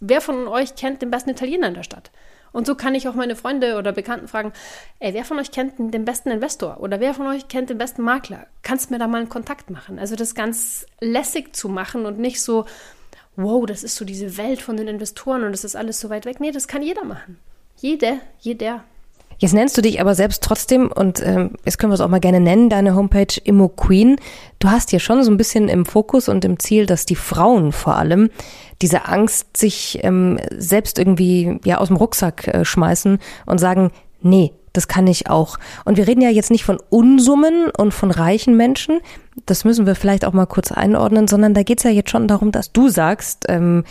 wer 0.00 0.20
von 0.20 0.48
euch 0.48 0.74
kennt 0.74 1.02
den 1.02 1.12
besten 1.12 1.30
Italiener 1.30 1.68
in 1.68 1.74
der 1.74 1.84
Stadt? 1.84 2.10
Und 2.52 2.66
so 2.66 2.74
kann 2.74 2.94
ich 2.94 3.08
auch 3.08 3.14
meine 3.14 3.36
Freunde 3.36 3.76
oder 3.76 3.92
Bekannten 3.92 4.28
fragen, 4.28 4.52
ey, 5.00 5.14
wer 5.14 5.24
von 5.24 5.38
euch 5.38 5.50
kennt 5.50 5.78
den 5.78 6.04
besten 6.04 6.30
Investor 6.30 6.80
oder 6.80 7.00
wer 7.00 7.14
von 7.14 7.26
euch 7.26 7.48
kennt 7.48 7.70
den 7.70 7.78
besten 7.78 8.02
Makler? 8.02 8.46
Kannst 8.62 8.88
du 8.88 8.94
mir 8.94 8.98
da 8.98 9.06
mal 9.06 9.18
einen 9.18 9.28
Kontakt 9.28 9.70
machen? 9.70 9.98
Also 9.98 10.16
das 10.16 10.34
ganz 10.34 10.86
lässig 11.00 11.54
zu 11.54 11.68
machen 11.68 12.06
und 12.06 12.18
nicht 12.18 12.42
so, 12.42 12.64
wow, 13.36 13.64
das 13.66 13.84
ist 13.84 13.96
so 13.96 14.04
diese 14.04 14.36
Welt 14.36 14.60
von 14.60 14.76
den 14.76 14.88
Investoren 14.88 15.44
und 15.44 15.52
das 15.52 15.64
ist 15.64 15.76
alles 15.76 16.00
so 16.00 16.10
weit 16.10 16.26
weg. 16.26 16.40
Nee, 16.40 16.50
das 16.50 16.68
kann 16.68 16.82
jeder 16.82 17.04
machen. 17.04 17.38
Jede, 17.76 18.20
jeder. 18.40 18.84
Jetzt 19.38 19.54
nennst 19.54 19.76
du 19.76 19.82
dich 19.82 20.00
aber 20.00 20.14
selbst 20.16 20.42
trotzdem, 20.42 20.90
und 20.90 21.24
ähm, 21.24 21.52
jetzt 21.64 21.78
können 21.78 21.92
wir 21.92 21.94
es 21.94 22.00
auch 22.00 22.08
mal 22.08 22.18
gerne 22.18 22.40
nennen, 22.40 22.68
deine 22.68 22.96
Homepage 22.96 23.40
Immo 23.44 23.68
Queen. 23.68 24.16
Du 24.58 24.68
hast 24.68 24.90
hier 24.90 24.98
schon 24.98 25.22
so 25.22 25.30
ein 25.30 25.36
bisschen 25.36 25.68
im 25.68 25.86
Fokus 25.86 26.28
und 26.28 26.44
im 26.44 26.58
Ziel, 26.58 26.86
dass 26.86 27.06
die 27.06 27.14
Frauen 27.14 27.70
vor 27.70 27.96
allem 27.96 28.30
diese 28.82 29.06
Angst 29.06 29.56
sich 29.56 30.00
ähm, 30.02 30.38
selbst 30.56 30.98
irgendwie 30.98 31.60
ja 31.64 31.78
aus 31.78 31.88
dem 31.88 31.96
Rucksack 31.96 32.48
äh, 32.48 32.64
schmeißen 32.64 33.18
und 33.46 33.58
sagen, 33.58 33.92
nee, 34.20 34.52
das 34.72 34.88
kann 34.88 35.06
ich 35.06 35.30
auch. 35.30 35.58
Und 35.84 35.96
wir 35.96 36.08
reden 36.08 36.20
ja 36.20 36.30
jetzt 36.30 36.50
nicht 36.50 36.64
von 36.64 36.78
Unsummen 36.90 37.70
und 37.76 37.94
von 37.94 38.10
reichen 38.10 38.56
Menschen, 38.56 38.98
das 39.46 39.64
müssen 39.64 39.86
wir 39.86 39.94
vielleicht 39.94 40.24
auch 40.24 40.32
mal 40.32 40.46
kurz 40.46 40.72
einordnen, 40.72 41.28
sondern 41.28 41.54
da 41.54 41.62
geht's 41.62 41.84
ja 41.84 41.90
jetzt 41.90 42.10
schon 42.10 42.28
darum, 42.28 42.50
dass 42.50 42.72
du 42.72 42.88
sagst, 42.88 43.44
ähm, 43.48 43.84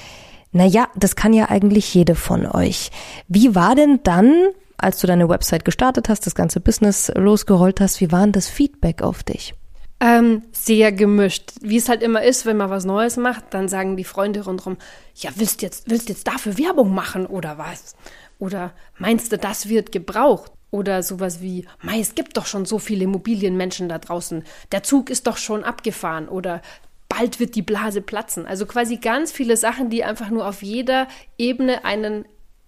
na 0.51 0.65
ja, 0.65 0.87
das 0.95 1.15
kann 1.15 1.33
ja 1.33 1.49
eigentlich 1.49 1.93
jede 1.93 2.15
von 2.15 2.45
euch. 2.45 2.91
Wie 3.27 3.55
war 3.55 3.75
denn 3.75 3.99
dann 4.03 4.33
als 4.77 4.99
du 4.99 5.07
deine 5.07 5.27
Website 5.27 5.65
gestartet 5.65 6.09
hast, 6.09 6.25
das 6.25 6.35
ganze 6.35 6.59
Business 6.59 7.11
losgerollt 7.15 7.81
hast, 7.81 7.99
wie 7.99 8.11
war 8.11 8.21
denn 8.21 8.31
das 8.31 8.47
Feedback 8.47 9.01
auf 9.01 9.23
dich? 9.23 9.53
Ähm, 9.99 10.43
sehr 10.51 10.91
gemischt. 10.91 11.53
Wie 11.61 11.77
es 11.77 11.89
halt 11.89 12.03
immer 12.03 12.23
ist, 12.23 12.45
wenn 12.45 12.57
man 12.57 12.69
was 12.69 12.85
Neues 12.85 13.17
macht, 13.17 13.45
dann 13.51 13.67
sagen 13.67 13.97
die 13.97 14.03
Freunde 14.03 14.45
rundherum, 14.45 14.77
ja, 15.15 15.31
willst 15.35 15.63
jetzt, 15.63 15.89
willst 15.89 16.09
jetzt 16.09 16.27
dafür 16.27 16.57
Werbung 16.59 16.93
machen 16.93 17.25
oder 17.25 17.57
was? 17.57 17.95
Oder 18.37 18.73
meinst 18.99 19.31
du, 19.31 19.37
das 19.39 19.69
wird 19.69 19.91
gebraucht? 19.91 20.51
Oder 20.69 21.01
sowas 21.01 21.41
wie, 21.41 21.65
mei, 21.81 21.99
es 21.99 22.13
gibt 22.13 22.37
doch 22.37 22.45
schon 22.45 22.65
so 22.65 22.77
viele 22.77 23.05
Immobilienmenschen 23.05 23.89
da 23.89 23.97
draußen. 23.97 24.43
Der 24.71 24.83
Zug 24.83 25.09
ist 25.09 25.25
doch 25.25 25.37
schon 25.37 25.63
abgefahren. 25.63 26.29
Oder 26.29 26.61
bald 27.09 27.39
wird 27.39 27.55
die 27.55 27.63
Blase 27.63 28.01
platzen. 28.01 28.45
Also 28.45 28.67
quasi 28.67 28.97
ganz 28.97 29.31
viele 29.31 29.57
Sachen, 29.57 29.89
die 29.89 30.03
einfach 30.03 30.29
nur 30.29 30.47
auf 30.47 30.61
jeder 30.61 31.07
Ebene 31.39 31.85
einen 31.85 32.25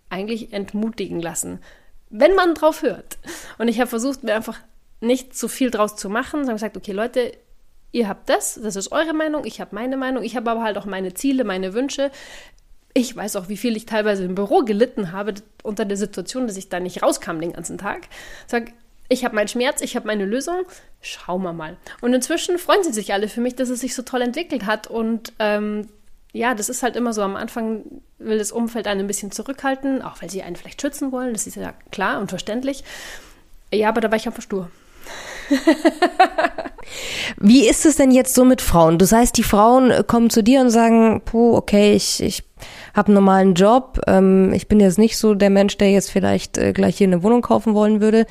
eigentlich 0.09 0.53
entmutigen 0.53 1.19
lassen 1.19 1.59
wenn 2.09 2.35
man 2.35 2.55
drauf 2.55 2.81
hört. 2.81 3.17
Und 3.57 3.67
ich 3.67 3.79
habe 3.79 3.89
versucht, 3.89 4.23
mir 4.23 4.35
einfach 4.35 4.59
nicht 5.01 5.35
zu 5.35 5.47
viel 5.47 5.71
draus 5.71 5.95
zu 5.95 6.09
machen, 6.09 6.41
sondern 6.41 6.55
gesagt, 6.55 6.77
okay, 6.77 6.91
Leute, 6.91 7.31
ihr 7.91 8.07
habt 8.07 8.29
das, 8.29 8.59
das 8.61 8.75
ist 8.75 8.91
eure 8.91 9.13
Meinung, 9.13 9.45
ich 9.45 9.61
habe 9.61 9.73
meine 9.73 9.97
Meinung, 9.97 10.23
ich 10.23 10.35
habe 10.35 10.49
aber 10.51 10.63
halt 10.63 10.77
auch 10.77 10.85
meine 10.85 11.13
Ziele, 11.13 11.43
meine 11.43 11.73
Wünsche. 11.73 12.11
Ich 12.93 13.15
weiß 13.15 13.35
auch, 13.35 13.49
wie 13.49 13.57
viel 13.57 13.77
ich 13.77 13.85
teilweise 13.85 14.25
im 14.25 14.35
Büro 14.35 14.63
gelitten 14.63 15.11
habe 15.11 15.35
unter 15.63 15.85
der 15.85 15.97
Situation, 15.97 16.47
dass 16.47 16.57
ich 16.57 16.69
da 16.69 16.79
nicht 16.79 17.03
rauskam 17.03 17.39
den 17.39 17.53
ganzen 17.53 17.77
Tag. 17.77 18.07
Sag, 18.47 18.73
ich 19.09 19.23
habe 19.25 19.35
meinen 19.35 19.47
Schmerz, 19.47 19.81
ich 19.81 19.95
habe 19.95 20.07
meine 20.07 20.25
Lösung, 20.25 20.63
schauen 21.01 21.43
wir 21.43 21.53
mal. 21.53 21.77
Und 22.01 22.13
inzwischen 22.13 22.57
freuen 22.57 22.83
sie 22.83 22.93
sich 22.93 23.13
alle 23.13 23.27
für 23.27 23.41
mich, 23.41 23.55
dass 23.55 23.69
es 23.69 23.79
sich 23.79 23.95
so 23.95 24.01
toll 24.01 24.21
entwickelt 24.21 24.65
hat 24.65 24.87
und 24.87 25.33
ähm, 25.39 25.87
ja, 26.31 26.53
das 26.53 26.69
ist 26.69 26.83
halt 26.83 26.95
immer 26.95 27.13
so. 27.13 27.21
Am 27.21 27.35
Anfang 27.35 27.83
will 28.19 28.37
das 28.37 28.51
Umfeld 28.51 28.87
einen 28.87 29.01
ein 29.01 29.07
bisschen 29.07 29.31
zurückhalten, 29.31 30.01
auch 30.01 30.21
weil 30.21 30.29
sie 30.29 30.43
einen 30.43 30.55
vielleicht 30.55 30.81
schützen 30.81 31.11
wollen. 31.11 31.33
Das 31.33 31.47
ist 31.47 31.55
ja 31.55 31.73
klar 31.91 32.19
und 32.19 32.29
verständlich. 32.29 32.83
Ja, 33.73 33.89
aber 33.89 34.01
da 34.01 34.11
war 34.11 34.17
ich 34.17 34.27
einfach 34.27 34.43
stur. 34.43 34.69
Wie 37.37 37.67
ist 37.67 37.85
es 37.85 37.95
denn 37.95 38.11
jetzt 38.11 38.35
so 38.35 38.45
mit 38.45 38.61
Frauen? 38.61 38.97
Das 38.99 39.11
heißt, 39.11 39.35
die 39.37 39.43
Frauen 39.43 39.91
kommen 40.05 40.29
zu 40.29 40.43
dir 40.43 40.61
und 40.61 40.69
sagen, 40.69 41.21
puh, 41.25 41.55
okay, 41.55 41.93
ich, 41.93 42.21
ich 42.21 42.43
habe 42.93 43.07
einen 43.07 43.15
normalen 43.15 43.53
Job. 43.55 43.99
Ähm, 44.07 44.53
ich 44.53 44.67
bin 44.67 44.79
jetzt 44.79 44.99
nicht 44.99 45.17
so 45.17 45.33
der 45.33 45.49
Mensch, 45.49 45.77
der 45.77 45.91
jetzt 45.91 46.11
vielleicht 46.11 46.57
äh, 46.57 46.73
gleich 46.73 46.97
hier 46.97 47.07
eine 47.07 47.23
Wohnung 47.23 47.41
kaufen 47.41 47.73
wollen 47.73 48.01
würde. 48.01 48.25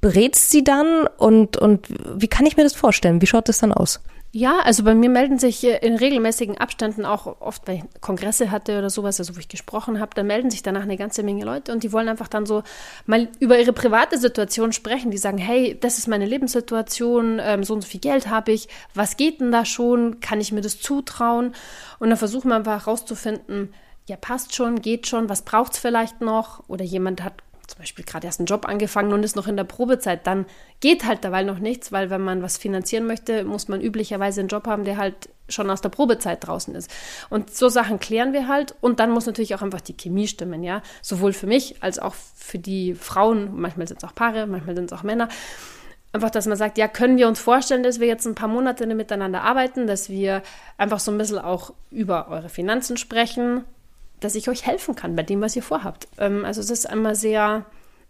Berätst 0.00 0.50
sie 0.50 0.64
dann 0.64 1.06
und, 1.16 1.56
und 1.56 1.88
wie 2.14 2.28
kann 2.28 2.46
ich 2.46 2.56
mir 2.56 2.62
das 2.62 2.74
vorstellen? 2.74 3.22
Wie 3.22 3.26
schaut 3.26 3.48
das 3.48 3.58
dann 3.58 3.72
aus? 3.72 4.00
Ja, 4.36 4.58
also 4.58 4.82
bei 4.82 4.94
mir 4.94 5.08
melden 5.08 5.38
sich 5.38 5.64
in 5.64 5.96
regelmäßigen 5.96 6.58
Abständen 6.58 7.06
auch 7.06 7.40
oft, 7.40 7.66
weil 7.66 7.76
ich 7.76 7.84
Kongresse 8.02 8.50
hatte 8.50 8.76
oder 8.76 8.90
sowas, 8.90 9.18
also 9.18 9.34
wo 9.34 9.40
ich 9.40 9.48
gesprochen 9.48 9.98
habe, 9.98 10.10
dann 10.14 10.26
melden 10.26 10.50
sich 10.50 10.62
danach 10.62 10.82
eine 10.82 10.98
ganze 10.98 11.22
Menge 11.22 11.42
Leute 11.42 11.72
und 11.72 11.82
die 11.82 11.90
wollen 11.90 12.06
einfach 12.06 12.28
dann 12.28 12.44
so 12.44 12.62
mal 13.06 13.30
über 13.40 13.58
ihre 13.58 13.72
private 13.72 14.18
Situation 14.18 14.74
sprechen. 14.74 15.10
Die 15.10 15.16
sagen, 15.16 15.38
hey, 15.38 15.78
das 15.80 15.96
ist 15.96 16.06
meine 16.06 16.26
Lebenssituation, 16.26 17.40
ähm, 17.42 17.64
so 17.64 17.72
und 17.72 17.80
so 17.80 17.88
viel 17.88 18.00
Geld 18.00 18.28
habe 18.28 18.52
ich, 18.52 18.68
was 18.92 19.16
geht 19.16 19.40
denn 19.40 19.52
da 19.52 19.64
schon, 19.64 20.20
kann 20.20 20.38
ich 20.38 20.52
mir 20.52 20.60
das 20.60 20.82
zutrauen? 20.82 21.54
Und 21.98 22.10
dann 22.10 22.18
versuchen 22.18 22.50
wir 22.50 22.56
einfach 22.56 22.84
herauszufinden, 22.84 23.72
ja, 24.06 24.16
passt 24.16 24.54
schon, 24.54 24.82
geht 24.82 25.06
schon, 25.06 25.30
was 25.30 25.42
braucht 25.42 25.72
es 25.72 25.78
vielleicht 25.78 26.20
noch? 26.20 26.62
Oder 26.68 26.84
jemand 26.84 27.24
hat 27.24 27.42
zum 27.66 27.80
Beispiel 27.80 28.04
gerade 28.04 28.26
erst 28.26 28.40
einen 28.40 28.46
Job 28.46 28.66
angefangen 28.68 29.12
und 29.12 29.24
ist 29.24 29.36
noch 29.36 29.48
in 29.48 29.56
der 29.56 29.64
Probezeit, 29.64 30.26
dann 30.26 30.46
geht 30.80 31.04
halt 31.04 31.24
dabei 31.24 31.42
noch 31.42 31.58
nichts, 31.58 31.90
weil 31.92 32.10
wenn 32.10 32.20
man 32.20 32.42
was 32.42 32.58
finanzieren 32.58 33.06
möchte, 33.06 33.44
muss 33.44 33.68
man 33.68 33.80
üblicherweise 33.80 34.40
einen 34.40 34.48
Job 34.48 34.66
haben, 34.66 34.84
der 34.84 34.96
halt 34.96 35.28
schon 35.48 35.70
aus 35.70 35.80
der 35.80 35.88
Probezeit 35.88 36.46
draußen 36.46 36.74
ist. 36.74 36.90
Und 37.30 37.54
so 37.54 37.68
Sachen 37.68 37.98
klären 38.00 38.32
wir 38.32 38.48
halt 38.48 38.74
und 38.80 39.00
dann 39.00 39.10
muss 39.10 39.26
natürlich 39.26 39.54
auch 39.54 39.62
einfach 39.62 39.80
die 39.80 39.96
Chemie 39.96 40.28
stimmen, 40.28 40.62
ja, 40.62 40.82
sowohl 41.02 41.32
für 41.32 41.46
mich 41.46 41.82
als 41.82 41.98
auch 41.98 42.14
für 42.14 42.58
die 42.58 42.94
Frauen, 42.94 43.50
manchmal 43.60 43.86
sind 43.86 43.98
es 43.98 44.08
auch 44.08 44.14
Paare, 44.14 44.46
manchmal 44.46 44.76
sind 44.76 44.90
es 44.90 44.98
auch 44.98 45.02
Männer. 45.02 45.28
Einfach, 46.12 46.30
dass 46.30 46.46
man 46.46 46.56
sagt, 46.56 46.78
ja, 46.78 46.88
können 46.88 47.18
wir 47.18 47.28
uns 47.28 47.40
vorstellen, 47.40 47.82
dass 47.82 48.00
wir 48.00 48.06
jetzt 48.06 48.26
ein 48.26 48.34
paar 48.34 48.48
Monate 48.48 48.86
miteinander 48.86 49.42
arbeiten, 49.42 49.86
dass 49.86 50.08
wir 50.08 50.42
einfach 50.78 50.98
so 50.98 51.10
ein 51.10 51.18
bisschen 51.18 51.38
auch 51.38 51.74
über 51.90 52.28
eure 52.28 52.48
Finanzen 52.48 52.96
sprechen, 52.96 53.64
dass 54.26 54.34
ich 54.34 54.48
euch 54.48 54.66
helfen 54.66 54.96
kann 54.96 55.14
bei 55.14 55.22
dem, 55.22 55.40
was 55.40 55.54
ihr 55.54 55.62
vorhabt. 55.62 56.08
Ähm, 56.18 56.44
also 56.44 56.60
es 56.60 56.68
ist 56.68 56.90
einmal 56.90 57.14
sehr 57.14 57.64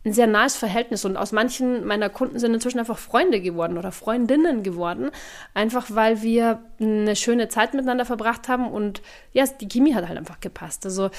ein 0.07 0.13
sehr 0.13 0.29
nahes 0.29 0.57
Verhältnis 0.57 1.05
und 1.05 1.17
aus 1.17 1.33
manchen 1.33 1.85
meiner 1.85 2.09
Kunden 2.09 2.39
sind 2.39 2.55
inzwischen 2.55 2.79
einfach 2.79 2.97
Freunde 2.97 3.41
geworden 3.41 3.77
oder 3.77 3.91
Freundinnen 3.91 4.63
geworden, 4.63 5.11
einfach 5.53 5.87
weil 5.91 6.23
wir 6.23 6.61
eine 6.81 7.17
schöne 7.17 7.49
Zeit 7.49 7.75
miteinander 7.75 8.05
verbracht 8.05 8.49
haben 8.49 8.71
und 8.71 9.03
ja, 9.33 9.45
die 9.47 9.69
Chemie 9.69 9.95
hat 9.95 10.07
halt 10.07 10.17
einfach 10.17 10.41
gepasst. 10.41 10.87
Also 10.87 11.11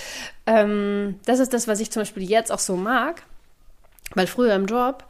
ähm, 0.46 1.20
das 1.26 1.40
ist 1.40 1.54
das, 1.54 1.68
was 1.68 1.82
ich 1.82 1.92
zum 1.92 2.02
Beispiel 2.02 2.24
jetzt 2.24 2.50
auch 2.50 2.60
so 2.60 2.78
mag, 2.78 3.24
weil 4.16 4.26
früher 4.26 4.56
im 4.56 4.68
Job 4.68 5.04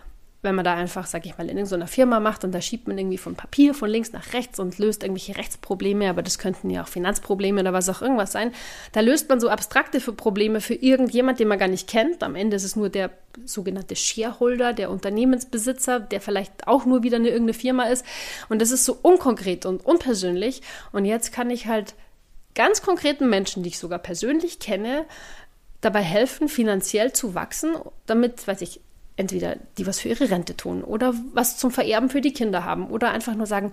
wenn 0.43 0.53
man 0.53 0.63
da 0.63 0.75
einfach, 0.75 1.07
sag 1.07 1.25
ich 1.25 1.37
mal, 1.37 1.49
in 1.49 1.57
irgendeiner 1.57 1.87
Firma 1.87 2.19
macht 2.19 2.43
und 2.43 2.51
da 2.51 2.61
schiebt 2.61 2.87
man 2.87 2.97
irgendwie 2.97 3.17
von 3.17 3.35
Papier 3.35 3.73
von 3.73 3.89
links 3.89 4.13
nach 4.13 4.33
rechts 4.33 4.59
und 4.59 4.77
löst 4.77 5.03
irgendwelche 5.03 5.35
Rechtsprobleme, 5.35 6.09
aber 6.09 6.21
das 6.21 6.37
könnten 6.37 6.69
ja 6.69 6.83
auch 6.83 6.87
Finanzprobleme 6.87 7.61
oder 7.61 7.73
was 7.73 7.89
auch 7.89 8.01
irgendwas 8.01 8.31
sein. 8.31 8.53
Da 8.91 8.99
löst 8.99 9.29
man 9.29 9.39
so 9.39 9.49
abstrakte 9.49 9.99
Probleme 9.99 10.61
für 10.61 10.75
irgendjemand, 10.75 11.39
den 11.39 11.47
man 11.47 11.57
gar 11.57 11.67
nicht 11.67 11.87
kennt. 11.89 12.21
Am 12.21 12.35
Ende 12.35 12.55
ist 12.55 12.63
es 12.63 12.75
nur 12.75 12.89
der 12.89 13.09
sogenannte 13.45 13.95
Shareholder, 13.95 14.73
der 14.73 14.91
Unternehmensbesitzer, 14.91 15.99
der 15.99 16.21
vielleicht 16.21 16.67
auch 16.67 16.85
nur 16.85 17.01
wieder 17.01 17.17
eine 17.17 17.29
irgendeine 17.29 17.53
Firma 17.53 17.83
ist. 17.85 18.05
Und 18.47 18.61
das 18.61 18.71
ist 18.71 18.85
so 18.85 18.97
unkonkret 19.01 19.65
und 19.65 19.83
unpersönlich. 19.83 20.61
Und 20.91 21.05
jetzt 21.05 21.33
kann 21.33 21.49
ich 21.49 21.65
halt 21.65 21.95
ganz 22.53 22.81
konkreten 22.83 23.29
Menschen, 23.29 23.63
die 23.63 23.69
ich 23.69 23.79
sogar 23.79 23.99
persönlich 23.99 24.59
kenne, 24.59 25.05
dabei 25.81 26.01
helfen, 26.01 26.47
finanziell 26.47 27.13
zu 27.13 27.35
wachsen, 27.35 27.75
damit, 28.05 28.47
weiß 28.47 28.61
ich, 28.61 28.81
entweder 29.17 29.57
die 29.77 29.85
was 29.85 29.99
für 29.99 30.09
ihre 30.09 30.29
Rente 30.29 30.55
tun 30.55 30.83
oder 30.83 31.13
was 31.33 31.57
zum 31.57 31.71
Vererben 31.71 32.09
für 32.09 32.21
die 32.21 32.33
Kinder 32.33 32.63
haben 32.63 32.87
oder 32.87 33.11
einfach 33.11 33.35
nur 33.35 33.47
sagen, 33.47 33.71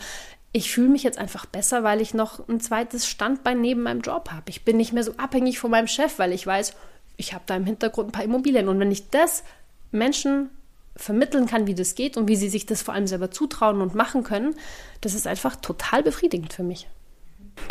ich 0.52 0.70
fühle 0.72 0.88
mich 0.88 1.02
jetzt 1.02 1.18
einfach 1.18 1.46
besser, 1.46 1.82
weil 1.82 2.00
ich 2.00 2.14
noch 2.14 2.48
ein 2.48 2.60
zweites 2.60 3.06
Standbein 3.06 3.60
neben 3.60 3.82
meinem 3.82 4.00
Job 4.00 4.30
habe. 4.30 4.44
Ich 4.48 4.64
bin 4.64 4.76
nicht 4.76 4.92
mehr 4.92 5.02
so 5.02 5.12
abhängig 5.16 5.58
von 5.58 5.70
meinem 5.70 5.88
Chef, 5.88 6.18
weil 6.18 6.32
ich 6.32 6.46
weiß, 6.46 6.74
ich 7.16 7.34
habe 7.34 7.44
da 7.46 7.56
im 7.56 7.66
Hintergrund 7.66 8.08
ein 8.08 8.12
paar 8.12 8.24
Immobilien. 8.24 8.68
Und 8.68 8.78
wenn 8.78 8.92
ich 8.92 9.10
das 9.10 9.42
Menschen 9.90 10.50
vermitteln 10.96 11.46
kann, 11.46 11.66
wie 11.66 11.74
das 11.74 11.96
geht 11.96 12.16
und 12.16 12.28
wie 12.28 12.36
sie 12.36 12.48
sich 12.48 12.66
das 12.66 12.82
vor 12.82 12.94
allem 12.94 13.08
selber 13.08 13.30
zutrauen 13.32 13.80
und 13.80 13.96
machen 13.96 14.22
können, 14.22 14.54
das 15.00 15.14
ist 15.14 15.26
einfach 15.26 15.56
total 15.56 16.04
befriedigend 16.04 16.52
für 16.52 16.62
mich. 16.62 16.88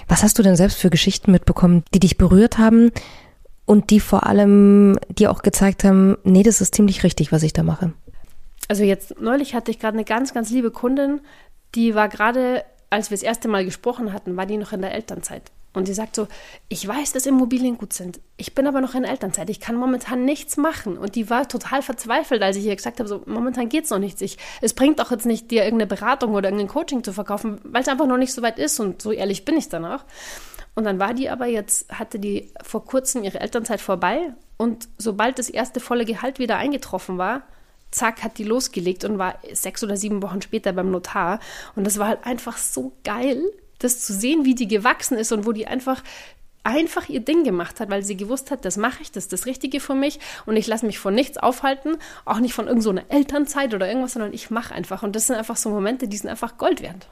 Was 0.08 0.24
hast 0.24 0.38
du 0.38 0.44
denn 0.44 0.56
selbst 0.56 0.77
für 0.77 0.89
Geschichten 0.89 1.32
mitbekommen, 1.32 1.84
die 1.94 2.00
dich 2.00 2.18
berührt 2.18 2.58
haben, 2.58 2.92
und 3.65 3.89
die 3.89 4.00
vor 4.00 4.25
allem 4.25 5.00
dir 5.10 5.32
auch 5.32 5.41
gezeigt 5.41 5.84
haben, 5.84 6.17
nee, 6.24 6.43
das 6.43 6.62
ist 6.62 6.75
ziemlich 6.75 7.03
richtig, 7.03 7.32
was 7.32 7.43
ich 7.43 7.53
da 7.53 7.63
mache. 7.63 7.93
Also 8.67 8.84
jetzt 8.84 9.20
neulich 9.20 9.55
hatte 9.55 9.72
ich 9.72 9.79
gerade 9.79 9.96
eine 9.96 10.05
ganz, 10.05 10.34
ganz 10.34 10.50
liebe 10.50 10.72
Kundin, 10.72 11.22
die 11.75 11.96
war 11.96 12.10
gerade, 12.10 12.63
als 12.89 13.10
wir 13.10 13.17
das 13.17 13.24
erste 13.24 13.48
Mal 13.48 13.65
gesprochen 13.65 14.13
hatten, 14.13 14.38
war 14.38 14.46
die 14.46 14.58
noch 14.58 14.74
in 14.74 14.82
der 14.82 14.93
Elternzeit. 14.93 15.51
Und 15.74 15.88
die 15.88 15.93
sagt 15.93 16.15
so, 16.15 16.27
ich 16.70 16.88
weiß, 16.88 17.13
dass 17.13 17.25
Immobilien 17.25 17.79
gut 17.79 17.93
sind. 17.93 18.20
Ich 18.38 18.53
bin 18.53 18.67
aber 18.67 18.79
noch 18.79 18.93
in 18.93 19.03
Elternzeit. 19.03 19.50
Ich 19.50 19.60
kann 19.60 19.75
momentan 19.75 20.24
nichts 20.24 20.55
machen. 20.55 21.00
Und 21.00 21.15
die 21.15 21.32
war 21.32 21.48
total 21.48 21.82
verzweifelt, 21.82 22.43
als 22.43 22.58
ich 22.58 22.65
ihr 22.65 22.75
gesagt 22.75 23.00
habe, 23.00 23.10
so 23.10 23.24
momentan 23.25 23.70
geht 23.70 23.86
es 23.86 23.89
noch 23.89 23.98
nichts. 23.98 24.22
Ich, 24.22 24.38
es 24.62 24.75
bringt 24.75 25.01
auch 25.01 25.10
jetzt 25.10 25.25
nicht, 25.25 25.50
dir 25.50 25.63
irgendeine 25.63 25.88
Beratung 25.88 26.36
oder 26.36 26.50
irgendein 26.50 26.67
Coaching 26.67 27.03
zu 27.03 27.12
verkaufen, 27.12 27.60
weil 27.63 27.82
es 27.82 27.88
einfach 27.88 28.05
noch 28.05 28.17
nicht 28.17 28.34
so 28.34 28.43
weit 28.43 28.60
ist. 28.60 28.79
Und 28.79 29.01
so 29.01 29.12
ehrlich 29.12 29.46
bin 29.46 29.58
ich 29.58 29.67
dann 29.67 29.84
auch. 29.84 30.05
Und 30.75 30.86
dann 30.86 31.00
war 31.00 31.13
die 31.13 31.30
aber 31.30 31.46
jetzt, 31.46 31.92
hatte 31.92 32.20
die 32.20 32.51
vor 32.63 32.86
kurzem 32.86 33.24
ihre 33.24 33.39
Elternzeit 33.39 33.82
vorbei 33.82 34.34
und 34.58 34.88
sobald 34.98 35.39
das 35.39 35.50
erste 35.50 35.80
volle 35.80 36.06
Gehalt 36.06 36.39
wieder 36.39 36.58
eingetroffen 36.58 37.18
war, 37.18 37.44
zack, 37.92 38.24
hat 38.24 38.38
die 38.38 38.44
losgelegt 38.44 39.06
und 39.06 39.20
war 39.20 39.38
sechs 39.51 39.84
oder 39.84 39.98
sieben 39.98 40.24
Wochen 40.24 40.42
später 40.42 40.74
beim 40.74 40.89
Notar. 40.89 41.39
Und 41.75 41.86
das 41.86 42.00
war 42.00 42.08
halt 42.08 42.25
einfach 42.25 42.58
so 42.58 42.94
geil, 43.03 43.42
das 43.80 44.00
zu 44.00 44.13
sehen, 44.13 44.46
wie 44.46 44.56
die 44.56 44.68
gewachsen 44.68 45.18
ist 45.18 45.32
und 45.32 45.46
wo 45.46 45.51
die 45.51 45.68
einfach 45.68 46.01
einfach 46.63 47.10
ihr 47.10 47.20
Ding 47.20 47.44
gemacht 47.44 47.82
hat, 47.82 47.89
weil 47.89 48.03
sie 48.03 48.15
gewusst 48.15 48.50
hat, 48.50 48.63
das 48.63 48.77
mache 48.77 49.01
ich, 49.01 49.12
das 49.12 49.25
ist 49.25 49.34
das 49.34 49.46
Richtige 49.46 49.82
für 49.82 49.96
mich 49.96 50.20
und 50.46 50.56
ich 50.56 50.65
lasse 50.65 50.86
mich 50.86 50.98
von 50.98 51.13
nichts 51.13 51.38
aufhalten, 51.38 51.98
auch 52.24 52.39
nicht 52.39 52.53
von 52.53 52.68
irgendeiner 52.68 53.01
so 53.01 53.13
Elternzeit 53.13 53.74
oder 53.74 53.88
irgendwas, 53.88 54.13
sondern 54.13 54.34
ich 54.34 54.50
mache 54.50 54.74
einfach. 54.74 55.03
Und 55.03 55.15
das 55.15 55.27
sind 55.27 55.36
einfach 55.36 55.58
so 55.58 55.70
Momente, 55.70 56.08
die 56.08 56.15
sind 56.15 56.30
einfach 56.30 56.58
Gold 56.58 56.82
wert. 56.82 57.08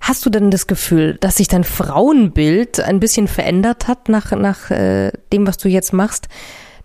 Hast 0.00 0.24
du 0.24 0.30
denn 0.30 0.50
das 0.50 0.66
Gefühl, 0.66 1.18
dass 1.20 1.36
sich 1.36 1.48
dein 1.48 1.64
Frauenbild 1.64 2.80
ein 2.80 3.00
bisschen 3.00 3.28
verändert 3.28 3.88
hat 3.88 4.08
nach, 4.08 4.32
nach 4.32 4.70
äh, 4.70 5.12
dem, 5.32 5.46
was 5.46 5.58
du 5.58 5.68
jetzt 5.68 5.92
machst? 5.92 6.28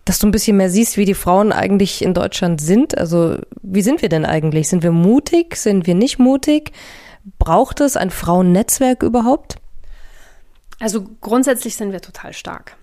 Dass 0.03 0.19
du 0.19 0.27
ein 0.27 0.31
bisschen 0.31 0.57
mehr 0.57 0.69
siehst, 0.69 0.97
wie 0.97 1.05
die 1.05 1.15
Frauen 1.15 1.51
eigentlich 1.51 2.03
in 2.03 2.13
Deutschland 2.13 2.61
sind? 2.61 2.97
Also, 2.97 3.37
wie 3.61 3.81
sind 3.81 4.01
wir 4.01 4.09
denn 4.09 4.25
eigentlich? 4.25 4.69
Sind 4.69 4.83
wir 4.83 4.91
mutig? 4.91 5.55
Sind 5.55 5.87
wir 5.87 5.95
nicht 5.95 6.19
mutig? 6.19 6.71
Braucht 7.39 7.81
es 7.81 7.97
ein 7.97 8.11
Frauennetzwerk 8.11 9.01
überhaupt? 9.01 9.55
Also 10.79 11.05
grundsätzlich 11.21 11.75
sind 11.75 11.91
wir 11.91 12.01
total 12.01 12.33
stark. 12.33 12.77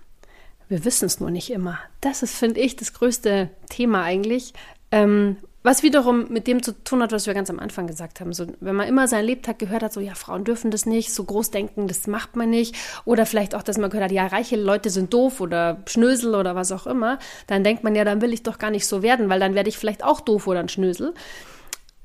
Wir 0.67 0.83
wissen 0.85 1.05
es 1.05 1.19
nur 1.19 1.29
nicht 1.29 1.51
immer. 1.51 1.77
Das 2.01 2.23
ist, 2.23 2.35
finde 2.35 2.59
ich, 2.59 2.75
das 2.75 2.93
größte 2.93 3.49
Thema 3.69 4.03
eigentlich. 4.03 4.53
Ähm, 4.91 5.37
was 5.63 5.81
wiederum 5.81 6.27
mit 6.29 6.45
dem 6.47 6.61
zu 6.61 6.73
tun 6.83 7.01
hat, 7.01 7.13
was 7.13 7.25
wir 7.25 7.33
ganz 7.33 7.49
am 7.49 7.59
Anfang 7.59 7.87
gesagt 7.87 8.19
haben. 8.19 8.33
So, 8.33 8.45
wenn 8.59 8.75
man 8.75 8.87
immer 8.87 9.07
sein 9.07 9.25
Lebtag 9.25 9.59
gehört 9.59 9.81
hat, 9.81 9.93
so 9.93 10.01
ja, 10.01 10.13
Frauen 10.13 10.43
dürfen 10.43 10.71
das 10.71 10.85
nicht, 10.85 11.13
so 11.13 11.23
groß 11.23 11.51
denken, 11.51 11.87
das 11.87 12.05
macht 12.05 12.35
man 12.35 12.49
nicht. 12.49 12.75
Oder 13.05 13.25
vielleicht 13.25 13.55
auch, 13.55 13.63
dass 13.63 13.77
man 13.77 13.89
gehört 13.89 14.05
hat, 14.05 14.11
ja, 14.11 14.27
reiche 14.27 14.57
Leute 14.57 14.89
sind 14.89 15.13
doof 15.13 15.39
oder 15.39 15.81
Schnösel 15.87 16.35
oder 16.35 16.55
was 16.55 16.73
auch 16.73 16.85
immer, 16.85 17.17
dann 17.47 17.63
denkt 17.63 17.83
man 17.83 17.95
ja, 17.95 18.03
dann 18.03 18.21
will 18.21 18.33
ich 18.33 18.43
doch 18.43 18.59
gar 18.59 18.71
nicht 18.71 18.85
so 18.85 19.01
werden, 19.01 19.29
weil 19.29 19.39
dann 19.39 19.55
werde 19.55 19.69
ich 19.69 19.77
vielleicht 19.77 20.03
auch 20.03 20.19
doof 20.19 20.47
oder 20.47 20.59
ein 20.59 20.69
Schnösel. 20.69 21.13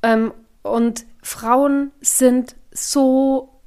Ähm, 0.04 0.32
und 0.62 1.04
Frauen 1.22 1.90
sind 2.00 2.54
so 2.70 3.60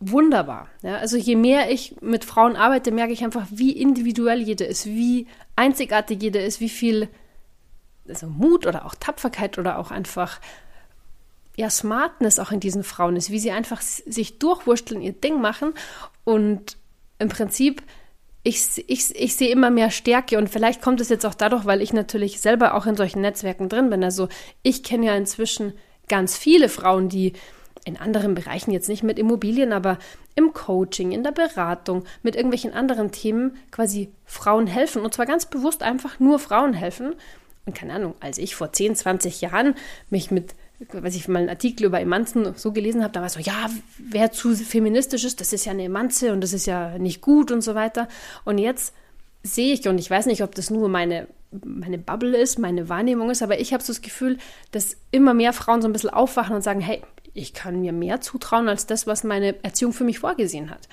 wunderbar. 0.00 0.68
Ja, 0.82 0.96
also 0.96 1.16
je 1.16 1.36
mehr 1.36 1.70
ich 1.70 1.96
mit 2.00 2.24
Frauen 2.24 2.56
arbeite, 2.56 2.90
merke 2.90 3.12
ich 3.12 3.24
einfach, 3.24 3.46
wie 3.50 3.72
individuell 3.72 4.40
jede 4.40 4.64
ist, 4.64 4.86
wie 4.86 5.28
einzigartig 5.54 6.22
jede 6.22 6.40
ist, 6.40 6.60
wie 6.60 6.68
viel 6.68 7.08
also 8.08 8.26
Mut 8.26 8.66
oder 8.66 8.86
auch 8.86 8.94
Tapferkeit 8.94 9.58
oder 9.58 9.78
auch 9.78 9.90
einfach 9.90 10.40
ja 11.56 11.70
Smartness 11.70 12.38
auch 12.38 12.52
in 12.52 12.60
diesen 12.60 12.84
Frauen 12.84 13.16
ist, 13.16 13.30
wie 13.30 13.38
sie 13.38 13.50
einfach 13.50 13.80
sich 13.80 14.38
durchwursteln, 14.38 15.00
ihr 15.00 15.12
Ding 15.12 15.40
machen 15.40 15.72
und 16.24 16.76
im 17.18 17.28
Prinzip 17.28 17.82
ich, 18.42 18.84
ich, 18.86 19.20
ich 19.20 19.34
sehe 19.34 19.50
immer 19.50 19.70
mehr 19.70 19.90
Stärke 19.90 20.38
und 20.38 20.48
vielleicht 20.48 20.80
kommt 20.80 21.00
es 21.00 21.08
jetzt 21.08 21.26
auch 21.26 21.34
dadurch, 21.34 21.64
weil 21.64 21.82
ich 21.82 21.92
natürlich 21.92 22.40
selber 22.40 22.74
auch 22.74 22.86
in 22.86 22.96
solchen 22.96 23.20
Netzwerken 23.20 23.68
drin 23.68 23.90
bin. 23.90 24.04
Also 24.04 24.28
ich 24.62 24.84
kenne 24.84 25.06
ja 25.06 25.16
inzwischen 25.16 25.72
ganz 26.06 26.36
viele 26.36 26.68
Frauen, 26.68 27.08
die 27.08 27.32
in 27.84 27.96
anderen 27.96 28.34
Bereichen 28.34 28.70
jetzt 28.70 28.88
nicht 28.88 29.02
mit 29.02 29.18
Immobilien, 29.18 29.72
aber 29.72 29.98
im 30.36 30.52
Coaching, 30.52 31.10
in 31.10 31.24
der 31.24 31.32
Beratung, 31.32 32.04
mit 32.22 32.36
irgendwelchen 32.36 32.72
anderen 32.72 33.10
Themen 33.10 33.56
quasi 33.72 34.12
Frauen 34.24 34.68
helfen. 34.68 35.02
Und 35.02 35.14
zwar 35.14 35.26
ganz 35.26 35.46
bewusst 35.46 35.82
einfach 35.82 36.20
nur 36.20 36.38
Frauen 36.38 36.72
helfen. 36.72 37.14
Keine 37.74 37.94
Ahnung, 37.94 38.14
als 38.20 38.38
ich 38.38 38.54
vor 38.54 38.72
10, 38.72 38.94
20 38.94 39.40
Jahren 39.40 39.74
mich 40.08 40.30
mit, 40.30 40.54
weiß 40.92 41.16
ich 41.16 41.26
mal 41.26 41.40
einen 41.40 41.48
Artikel 41.48 41.86
über 41.86 42.00
Emanzen 42.00 42.54
so 42.56 42.72
gelesen 42.72 43.02
habe, 43.02 43.12
da 43.12 43.20
war 43.20 43.26
es 43.26 43.32
so, 43.32 43.40
ja, 43.40 43.68
wer 43.98 44.30
zu 44.30 44.54
feministisch 44.54 45.24
ist, 45.24 45.40
das 45.40 45.52
ist 45.52 45.64
ja 45.64 45.72
eine 45.72 45.84
Emanze 45.84 46.32
und 46.32 46.40
das 46.42 46.52
ist 46.52 46.66
ja 46.66 46.96
nicht 46.98 47.20
gut 47.20 47.50
und 47.50 47.62
so 47.62 47.74
weiter. 47.74 48.08
Und 48.44 48.58
jetzt 48.58 48.94
sehe 49.42 49.72
ich, 49.72 49.88
und 49.88 49.98
ich 49.98 50.08
weiß 50.08 50.26
nicht, 50.26 50.42
ob 50.42 50.54
das 50.54 50.70
nur 50.70 50.88
meine, 50.88 51.26
meine 51.64 51.98
Bubble 51.98 52.36
ist, 52.36 52.58
meine 52.58 52.88
Wahrnehmung 52.88 53.30
ist, 53.30 53.42
aber 53.42 53.58
ich 53.58 53.72
habe 53.72 53.82
so 53.82 53.92
das 53.92 54.02
Gefühl, 54.02 54.38
dass 54.70 54.96
immer 55.10 55.34
mehr 55.34 55.52
Frauen 55.52 55.82
so 55.82 55.88
ein 55.88 55.92
bisschen 55.92 56.10
aufwachen 56.10 56.54
und 56.54 56.62
sagen, 56.62 56.80
hey, 56.80 57.02
ich 57.34 57.52
kann 57.52 57.80
mir 57.80 57.92
mehr 57.92 58.20
zutrauen 58.20 58.68
als 58.68 58.86
das, 58.86 59.06
was 59.06 59.24
meine 59.24 59.62
Erziehung 59.62 59.92
für 59.92 60.04
mich 60.04 60.20
vorgesehen 60.20 60.70
hat. 60.70 60.88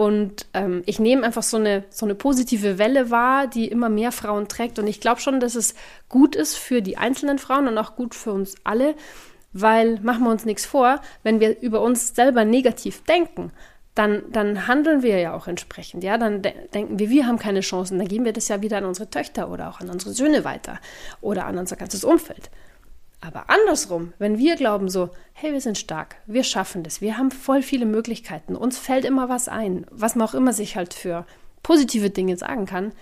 Und 0.00 0.46
ähm, 0.54 0.82
ich 0.86 0.98
nehme 0.98 1.26
einfach 1.26 1.42
so 1.42 1.58
eine, 1.58 1.84
so 1.90 2.06
eine 2.06 2.14
positive 2.14 2.78
Welle 2.78 3.10
wahr, 3.10 3.46
die 3.46 3.68
immer 3.68 3.90
mehr 3.90 4.12
Frauen 4.12 4.48
trägt. 4.48 4.78
Und 4.78 4.86
ich 4.86 4.98
glaube 4.98 5.20
schon, 5.20 5.40
dass 5.40 5.54
es 5.54 5.74
gut 6.08 6.34
ist 6.34 6.56
für 6.56 6.80
die 6.80 6.96
einzelnen 6.96 7.38
Frauen 7.38 7.68
und 7.68 7.76
auch 7.76 7.96
gut 7.96 8.14
für 8.14 8.32
uns 8.32 8.54
alle, 8.64 8.94
weil 9.52 10.00
machen 10.00 10.24
wir 10.24 10.30
uns 10.30 10.46
nichts 10.46 10.64
vor, 10.64 11.02
wenn 11.22 11.38
wir 11.38 11.60
über 11.60 11.82
uns 11.82 12.14
selber 12.14 12.46
negativ 12.46 13.04
denken, 13.04 13.52
dann, 13.94 14.22
dann 14.32 14.66
handeln 14.66 15.02
wir 15.02 15.18
ja 15.18 15.34
auch 15.34 15.46
entsprechend. 15.46 16.02
Ja, 16.02 16.16
dann 16.16 16.40
de 16.40 16.54
denken 16.72 16.98
wir, 16.98 17.10
wir 17.10 17.26
haben 17.26 17.38
keine 17.38 17.60
Chancen. 17.60 17.98
Dann 17.98 18.08
geben 18.08 18.24
wir 18.24 18.32
das 18.32 18.48
ja 18.48 18.62
wieder 18.62 18.78
an 18.78 18.86
unsere 18.86 19.10
Töchter 19.10 19.50
oder 19.50 19.68
auch 19.68 19.80
an 19.80 19.90
unsere 19.90 20.14
Söhne 20.14 20.44
weiter 20.44 20.78
oder 21.20 21.44
an 21.44 21.58
unser 21.58 21.76
ganzes 21.76 22.04
Umfeld. 22.04 22.48
Aber 23.20 23.50
andersrum, 23.50 24.12
wenn 24.18 24.38
wir 24.38 24.56
glauben 24.56 24.88
so, 24.88 25.10
hey, 25.34 25.52
wir 25.52 25.60
sind 25.60 25.76
stark, 25.76 26.16
wir 26.26 26.42
schaffen 26.42 26.82
das, 26.82 27.00
wir 27.00 27.18
haben 27.18 27.30
voll 27.30 27.62
viele 27.62 27.84
Möglichkeiten, 27.84 28.56
uns 28.56 28.78
fällt 28.78 29.04
immer 29.04 29.28
was 29.28 29.48
ein, 29.48 29.86
was 29.90 30.14
man 30.14 30.26
auch 30.26 30.34
immer 30.34 30.54
sich 30.54 30.76
halt 30.76 30.94
für 30.94 31.26
positive 31.62 32.08
Dinge 32.08 32.38
sagen 32.38 32.64
kann, 32.64 32.92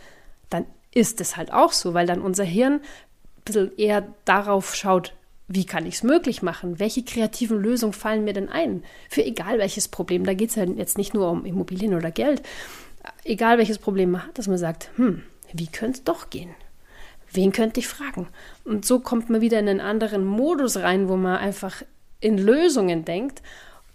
dann 0.51 0.67
ist 0.93 1.21
es 1.21 1.37
halt 1.37 1.53
auch 1.53 1.73
so, 1.73 1.95
weil 1.95 2.07
dann 2.07 2.21
unser 2.21 2.45
Hirn 2.45 2.75
ein 2.75 3.43
bisschen 3.45 3.77
eher 3.77 4.09
darauf 4.25 4.75
schaut, 4.75 5.15
wie 5.47 5.65
kann 5.65 5.87
ich 5.87 5.95
es 5.95 6.03
möglich 6.03 6.43
machen? 6.43 6.79
Welche 6.79 7.03
kreativen 7.03 7.59
Lösungen 7.59 7.95
fallen 7.95 8.25
mir 8.25 8.35
denn 8.35 8.51
ein? 8.51 8.83
Für 9.09 9.25
egal 9.25 9.59
welches 9.59 9.89
Problem. 9.89 10.25
Da 10.25 10.35
geht 10.35 10.51
es 10.51 10.57
ja 10.57 10.65
jetzt 10.65 10.99
nicht 10.99 11.15
nur 11.15 11.31
um 11.31 11.47
Immobilien 11.47 11.95
oder 11.95 12.11
Geld. 12.11 12.43
Egal 13.25 13.57
welches 13.57 13.79
Problem 13.79 14.11
man 14.11 14.27
hat, 14.27 14.37
dass 14.37 14.47
man 14.47 14.59
sagt, 14.59 14.91
hm, 14.97 15.23
wie 15.55 15.69
könnte 15.69 15.99
es 16.01 16.05
doch 16.05 16.29
gehen? 16.29 16.55
Wen 17.33 17.53
könnte 17.53 17.81
ich 17.81 17.89
fragen? 17.89 18.29
Und 18.65 18.85
so 18.85 19.01
kommt 19.01 19.31
man 19.31 19.41
wieder 19.41 19.59
in 19.59 19.69
einen 19.69 19.81
anderen 19.81 20.25
Modus 20.25 20.77
rein, 20.77 21.09
wo 21.09 21.17
man 21.17 21.37
einfach 21.37 21.83
in 22.21 22.39
Lösungen 22.39 23.05
denkt 23.05 23.43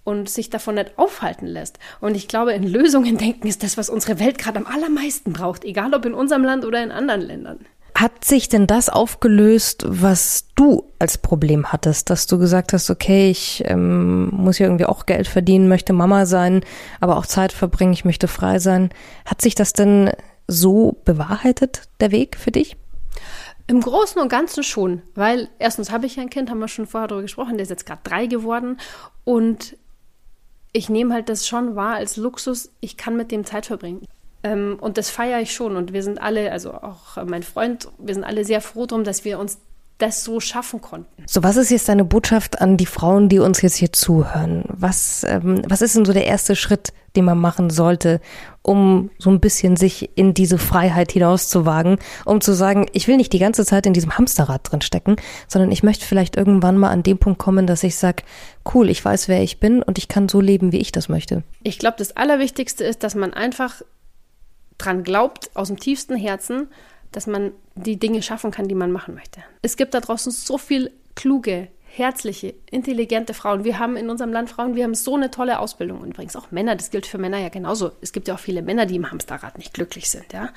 und 0.04 0.30
sich 0.30 0.50
davon 0.50 0.76
nicht 0.76 0.98
aufhalten 0.98 1.48
lässt. 1.48 1.80
Und 2.02 2.15
ich 2.15 2.28
glaube, 2.28 2.54
in 2.54 2.63
Lösungen 2.63 3.17
denken 3.17 3.48
ist 3.48 3.63
das, 3.63 3.78
was 3.78 3.89
unsere 3.89 4.19
Welt 4.19 4.38
gerade 4.38 4.60
am 4.60 4.67
allermeisten 4.67 5.34
braucht, 5.34 5.63
egal 5.63 5.93
ob 5.93 6.06
in 6.06 6.13
unserem 6.13 6.43
Land 6.43 6.65
oder 6.65 6.84
in 6.84 6.91
anderen 6.91 7.22
Ländern. 7.22 7.60
Hat 7.96 8.26
sich 8.26 8.50
denn 8.50 8.65
das 8.65 8.89
aufgelöst, 8.89 9.84
was 9.88 10.48
du 10.56 10.91
als 10.98 11.19
Problem 11.19 11.72
hattest, 11.72 12.10
dass 12.10 12.26
du 12.26 12.39
gesagt 12.39 12.74
hast, 12.74 12.89
okay, 12.89 13.30
ich 13.30 13.63
ähm, 13.67 14.30
muss 14.32 14.58
ja 14.58 14.65
irgendwie 14.65 14.88
auch 14.88 15.06
Geld 15.06 15.28
verdienen, 15.28 15.67
möchte 15.67 15.93
Mama 15.93 16.26
sein, 16.26 16.62
aber 17.00 17.17
auch 17.17 17.28
Zeit 17.28 17.54
verbringen, 17.54 17.93
ich 17.93 18.04
möchte 18.04 18.28
frei 18.28 18.58
sein. 18.58 18.89
Hat 19.26 19.41
sich 19.41 19.54
das 19.54 19.74
denn 19.74 20.10
so 20.48 20.98
bewahrheitet, 21.06 21.84
der 22.00 22.12
Weg 22.12 22.36
für 22.36 22.52
dich? 22.52 22.78
Im 23.67 23.80
Großen 23.80 24.21
und 24.21 24.28
Ganzen 24.30 24.63
schon, 24.63 25.02
weil 25.15 25.49
erstens 25.58 25.89
habe 25.89 26.06
ich 26.06 26.19
ein 26.19 26.30
Kind, 26.30 26.49
haben 26.49 26.60
wir 26.60 26.67
schon 26.67 26.86
vorher 26.86 27.08
darüber 27.08 27.21
gesprochen, 27.21 27.54
der 27.54 27.63
ist 27.63 27.69
jetzt 27.69 27.86
gerade 27.86 28.02
drei 28.04 28.26
geworden 28.26 28.78
und 29.23 29.78
ich 30.73 30.89
nehme 30.89 31.13
halt 31.13 31.30
das 31.30 31.47
schon 31.47 31.76
wahr 31.76 31.95
als 31.95 32.17
Luxus, 32.17 32.71
ich 32.82 32.97
kann 32.97 33.15
mit 33.15 33.32
dem 33.32 33.45
Zeit 33.45 33.67
verbringen. 33.67 34.06
Ähm, 34.43 34.78
und 34.82 34.97
das 34.97 35.10
feiere 35.10 35.39
ich 35.39 35.54
schon 35.54 35.78
und 35.78 35.93
wir 35.93 36.04
sind 36.04 36.21
alle, 36.21 36.52
also 36.52 36.73
auch 36.73 37.23
mein 37.26 37.43
Freund, 37.43 37.88
wir 37.99 38.13
sind 38.13 38.26
alle 38.26 38.43
sehr 38.43 38.60
froh 38.60 38.86
drum, 38.86 39.06
dass 39.06 39.23
wir 39.23 39.39
uns 39.39 39.60
das 39.97 40.23
so 40.23 40.39
schaffen 40.39 40.82
konnten. 40.82 41.23
So, 41.27 41.43
was 41.43 41.56
ist 41.56 41.69
jetzt 41.69 41.88
deine 41.88 42.03
Botschaft 42.03 42.62
an 42.62 42.77
die 42.77 42.86
Frauen, 42.86 43.29
die 43.29 43.39
uns 43.39 43.62
jetzt 43.62 43.75
hier 43.75 43.93
zuhören? 43.93 44.65
Was, 44.67 45.23
ähm, 45.23 45.62
was 45.67 45.82
ist 45.82 45.95
denn 45.95 46.06
so 46.06 46.13
der 46.13 46.25
erste 46.25 46.56
Schritt, 46.56 46.93
den 47.15 47.25
man 47.25 47.39
machen 47.39 47.69
sollte, 47.69 48.19
um 48.63 49.12
so 49.19 49.29
ein 49.29 49.39
bisschen 49.39 49.75
sich 49.77 50.17
in 50.17 50.34
diese 50.34 50.58
Freiheit 50.58 51.12
hinauszuwagen, 51.12 51.99
um 52.25 52.41
zu 52.41 52.53
sagen, 52.53 52.88
ich 52.91 53.08
will 53.08 53.17
nicht 53.17 53.34
die 53.34 53.39
ganze 53.39 53.65
Zeit 53.65 53.86
in 53.86 53.93
diesem 53.93 54.17
Hamsterrad 54.17 54.71
drin 54.71 54.82
stecken, 54.82 55.15
sondern 55.47 55.71
ich 55.71 55.84
möchte 55.84 56.06
vielleicht 56.06 56.36
irgendwann 56.38 56.77
mal 56.77 56.89
an 56.89 57.03
dem 57.03 57.19
Punkt 57.19 57.39
kommen, 57.39 57.67
dass 57.67 57.84
ich 57.84 57.95
sage, 57.95 58.23
cool, 58.73 58.89
ich 58.89 59.03
weiß, 59.03 59.27
wer 59.27 59.43
ich 59.43 59.60
bin 59.60 59.84
und 59.84 59.97
ich 59.97 60.08
kann 60.08 60.27
so 60.27 60.41
leben, 60.41 60.71
wie 60.71 60.79
ich 60.79 60.91
das 60.91 61.08
möchte. 61.08 61.43
Ich 61.62 61.77
glaube, 61.77 61.97
das 61.99 62.17
Allerwichtigste 62.17 62.84
ist, 62.84 63.03
dass 63.03 63.15
man 63.15 63.34
einfach 63.34 63.84
dran 64.79 65.03
glaubt, 65.03 65.51
aus 65.53 65.67
dem 65.67 65.79
tiefsten 65.79 66.15
Herzen, 66.15 66.67
dass 67.15 67.28
man 67.28 67.52
die 67.76 67.97
Dinge 67.97 68.21
schaffen 68.21 68.52
kann, 68.52 68.67
die 68.67 68.76
man 68.76 68.91
machen 68.91 69.15
möchte. 69.15 69.41
Es 69.62 69.78
gibt 69.78 69.93
da 69.93 70.02
draußen 70.02 70.32
so 70.32 70.58
viel 70.58 70.91
kluge, 71.15 71.69
herzliche, 71.95 72.56
intelligente 72.71 73.34
Frauen. 73.34 73.63
Wir 73.63 73.78
haben 73.78 73.95
in 73.95 74.10
unserem 74.10 74.34
Land 74.34 74.49
Frauen, 74.49 74.76
wir 74.76 74.84
haben 74.84 74.95
so 74.95 75.15
eine 75.15 75.30
tolle 75.30 75.60
Ausbildung. 75.60 76.02
Und 76.02 76.10
übrigens 76.10 76.36
auch 76.36 76.52
Männer, 76.52 76.76
das 76.76 76.89
gilt 76.89 77.06
für 77.06 77.19
Männer 77.19 77.38
ja 77.38 77.49
genauso. 77.49 77.91
Es 78.02 78.12
gibt 78.12 78.28
ja 78.28 78.34
auch 78.34 78.39
viele 78.39 78.63
Männer, 78.63 78.86
die 78.86 78.95
im 78.95 79.12
Hamsterrad 79.12 79.58
nicht 79.58 79.73
glücklich 79.73 80.10
sind. 80.10 80.34
Ja? 80.34 80.49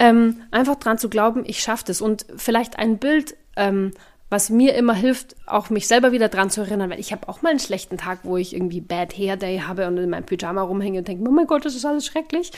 Ähm, 0.00 0.42
einfach 0.50 0.76
dran 0.76 0.98
zu 0.98 1.08
glauben, 1.08 1.44
ich 1.46 1.60
schaffe 1.60 1.84
das. 1.86 2.00
Und 2.00 2.26
vielleicht 2.36 2.78
ein 2.78 2.98
Bild, 2.98 3.36
ähm, 3.56 3.92
was 4.30 4.50
mir 4.50 4.74
immer 4.74 4.94
hilft, 4.94 5.36
auch 5.46 5.70
mich 5.70 5.86
selber 5.86 6.10
wieder 6.10 6.28
dran 6.28 6.50
zu 6.50 6.60
erinnern, 6.60 6.90
weil 6.90 7.00
ich 7.00 7.12
habe 7.12 7.28
auch 7.28 7.40
mal 7.40 7.50
einen 7.50 7.60
schlechten 7.60 7.96
Tag, 7.96 8.20
wo 8.24 8.36
ich 8.36 8.54
irgendwie 8.54 8.80
Bad 8.80 9.16
Hair 9.16 9.36
Day 9.36 9.60
habe 9.60 9.86
und 9.86 9.96
in 9.96 10.10
meinem 10.10 10.26
Pyjama 10.26 10.62
rumhänge 10.62 10.98
und 10.98 11.08
denke, 11.08 11.24
oh 11.28 11.32
mein 11.32 11.46
Gott, 11.46 11.64
das 11.64 11.76
ist 11.76 11.86
alles 11.86 12.04
schrecklich. 12.04 12.50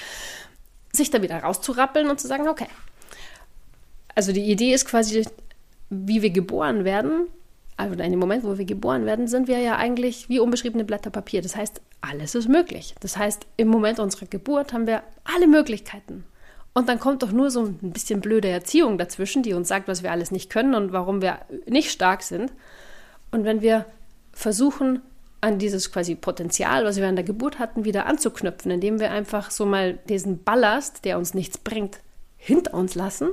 Sich 0.93 1.11
da 1.11 1.23
wieder 1.23 1.39
rauszurappeln 1.39 2.09
und 2.09 2.19
zu 2.19 2.27
sagen, 2.27 2.49
okay. 2.49 2.67
Also 4.15 4.33
die 4.33 4.51
Idee 4.51 4.73
ist 4.73 4.87
quasi, 4.87 5.25
wie 5.89 6.23
wir 6.23 6.31
geboren 6.31 6.85
werden, 6.85 7.29
also 7.77 7.95
in 7.95 8.11
dem 8.11 8.21
Moment, 8.21 8.45
wo 8.45 8.59
wir 8.59 8.67
geboren 8.67 9.07
werden, 9.07 9.27
sind 9.27 9.49
wir 9.49 9.59
ja 9.59 9.77
eigentlich 9.77 10.29
wie 10.29 10.39
unbeschriebene 10.39 10.85
Blätter 10.85 11.09
Papier. 11.09 11.41
Das 11.41 11.57
heißt, 11.57 11.81
alles 12.03 12.35
ist 12.35 12.49
möglich. 12.49 12.95
Das 13.01 13.17
heißt, 13.17 13.47
im 13.57 13.69
Moment 13.69 13.99
unserer 13.99 14.27
Geburt 14.27 14.75
haben 14.75 14.87
wir 14.87 15.03
alle 15.25 15.47
Möglichkeiten. 15.47 16.25
Und 16.75 16.89
dann 16.89 17.01
kommt 17.01 17.23
doch 17.23 17.33
nur 17.33 17.51
so 17.51 17.65
ein 17.65 17.93
bisschen 17.93 18.21
blöde 18.21 18.49
Erziehung 18.49 18.99
dazwischen, 18.99 19.43
die 19.43 19.55
uns 19.55 19.69
sagt, 19.69 19.89
was 19.89 20.03
wir 20.03 20.13
alles 20.13 20.31
nicht 20.31 20.51
können 20.51 20.75
und 20.75 20.93
warum 20.93 21.23
wir 21.23 21.39
nicht 21.67 21.91
stark 21.91 22.23
sind. 22.23 22.53
Und 23.31 23.45
wenn 23.45 23.63
wir 23.63 23.87
versuchen, 24.33 25.01
an 25.41 25.59
dieses 25.59 25.91
quasi 25.91 26.15
Potenzial, 26.15 26.85
was 26.85 26.97
wir 26.97 27.09
an 27.09 27.17
der 27.17 27.25
Geburt 27.25 27.59
hatten, 27.59 27.85
wieder 27.85 28.07
anzuknüpfen, 28.07 28.71
indem 28.71 29.01
wir 29.01 29.11
einfach 29.11 29.51
so 29.51 29.65
mal 29.65 29.95
diesen 30.09 30.43
Ballast, 30.43 31.05
der 31.07 31.17
uns 31.17 31.33
nichts 31.33 31.57
bringt, 31.57 32.01
hinter 32.37 32.75
uns 32.75 32.95
lassen. 32.95 33.31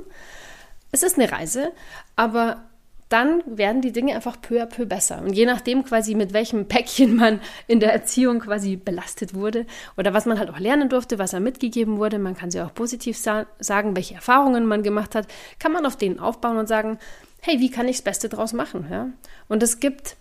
Es 0.92 1.02
ist 1.02 1.18
eine 1.18 1.30
Reise, 1.30 1.72
aber 2.16 2.64
dann 3.08 3.42
werden 3.46 3.80
die 3.80 3.92
Dinge 3.92 4.14
einfach 4.14 4.40
peu 4.40 4.62
à 4.62 4.66
peu 4.66 4.84
besser. 4.84 5.22
Und 5.22 5.32
je 5.32 5.46
nachdem 5.46 5.84
quasi, 5.84 6.14
mit 6.14 6.32
welchem 6.32 6.68
Päckchen 6.68 7.16
man 7.16 7.40
in 7.66 7.80
der 7.80 7.92
Erziehung 7.92 8.40
quasi 8.40 8.76
belastet 8.76 9.34
wurde 9.34 9.66
oder 9.96 10.12
was 10.12 10.26
man 10.26 10.38
halt 10.38 10.50
auch 10.50 10.58
lernen 10.58 10.88
durfte, 10.88 11.18
was 11.18 11.32
er 11.32 11.40
mitgegeben 11.40 11.96
wurde, 11.98 12.18
man 12.18 12.36
kann 12.36 12.50
sie 12.50 12.60
auch 12.60 12.74
positiv 12.74 13.16
sa 13.16 13.46
sagen, 13.60 13.96
welche 13.96 14.14
Erfahrungen 14.14 14.66
man 14.66 14.82
gemacht 14.82 15.14
hat, 15.14 15.26
kann 15.58 15.72
man 15.72 15.86
auf 15.86 15.96
denen 15.96 16.18
aufbauen 16.18 16.58
und 16.58 16.68
sagen, 16.68 16.98
hey, 17.40 17.60
wie 17.60 17.70
kann 17.70 17.88
ich 17.88 17.96
das 17.96 18.04
Beste 18.04 18.28
draus 18.28 18.52
machen? 18.52 18.86
Ja? 18.90 19.08
Und 19.48 19.62
es 19.62 19.80
gibt 19.80 20.16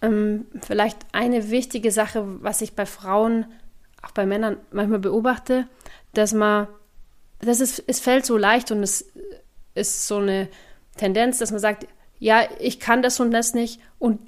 ähm, 0.00 0.46
vielleicht 0.64 0.98
eine 1.12 1.50
wichtige 1.50 1.90
Sache, 1.90 2.24
was 2.42 2.60
ich 2.60 2.74
bei 2.74 2.86
Frauen, 2.86 3.46
auch 4.02 4.12
bei 4.12 4.26
Männern 4.26 4.58
manchmal 4.70 4.98
beobachte, 5.00 5.66
dass 6.14 6.32
man, 6.34 6.68
das 7.40 7.60
ist, 7.60 7.82
es 7.86 7.98
fällt 7.98 8.26
so 8.26 8.36
leicht 8.36 8.70
und 8.70 8.82
es 8.82 9.10
ist 9.74 10.06
so 10.06 10.18
eine 10.18 10.48
Tendenz, 10.96 11.38
dass 11.38 11.50
man 11.50 11.60
sagt, 11.60 11.86
ja, 12.18 12.42
ich 12.60 12.78
kann 12.78 13.02
das 13.02 13.18
und 13.20 13.30
das 13.30 13.54
nicht 13.54 13.80
und 13.98 14.20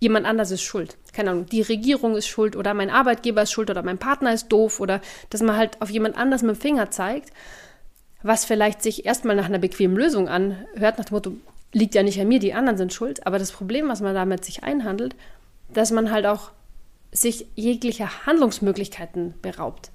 jemand 0.00 0.26
anders 0.26 0.50
ist 0.50 0.62
schuld. 0.62 0.96
Keine 1.12 1.30
Ahnung, 1.30 1.46
die 1.46 1.62
Regierung 1.62 2.16
ist 2.16 2.28
schuld 2.28 2.56
oder 2.56 2.74
mein 2.74 2.90
Arbeitgeber 2.90 3.42
ist 3.42 3.52
schuld 3.52 3.70
oder 3.70 3.82
mein 3.82 3.98
Partner 3.98 4.32
ist 4.32 4.48
doof 4.48 4.80
oder 4.80 5.00
dass 5.30 5.42
man 5.42 5.56
halt 5.56 5.80
auf 5.80 5.90
jemand 5.90 6.16
anders 6.16 6.42
mit 6.42 6.56
dem 6.56 6.60
Finger 6.60 6.90
zeigt, 6.90 7.32
was 8.22 8.44
vielleicht 8.44 8.82
sich 8.82 9.06
erstmal 9.06 9.36
nach 9.36 9.46
einer 9.46 9.58
bequemen 9.58 9.96
Lösung 9.96 10.28
anhört, 10.28 10.98
nach 10.98 11.06
dem 11.06 11.14
Motto, 11.14 11.32
liegt 11.72 11.94
ja 11.94 12.02
nicht 12.02 12.20
an 12.20 12.28
mir, 12.28 12.38
die 12.38 12.54
anderen 12.54 12.78
sind 12.78 12.92
schuld. 12.92 13.26
Aber 13.26 13.38
das 13.38 13.52
Problem, 13.52 13.88
was 13.88 14.00
man 14.00 14.14
damit 14.14 14.44
sich 14.44 14.64
einhandelt, 14.64 15.14
dass 15.72 15.90
man 15.90 16.10
halt 16.10 16.26
auch 16.26 16.50
sich 17.12 17.46
jeglicher 17.54 18.26
Handlungsmöglichkeiten 18.26 19.34
beraubt. 19.40 19.90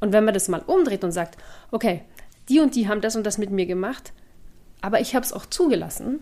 Und 0.00 0.12
wenn 0.12 0.24
man 0.24 0.34
das 0.34 0.48
mal 0.48 0.62
umdreht 0.66 1.04
und 1.04 1.12
sagt, 1.12 1.36
okay, 1.70 2.02
die 2.48 2.60
und 2.60 2.74
die 2.74 2.88
haben 2.88 3.00
das 3.00 3.16
und 3.16 3.24
das 3.24 3.38
mit 3.38 3.50
mir 3.50 3.66
gemacht, 3.66 4.12
aber 4.80 5.00
ich 5.00 5.14
habe 5.14 5.24
es 5.24 5.32
auch 5.32 5.46
zugelassen. 5.46 6.20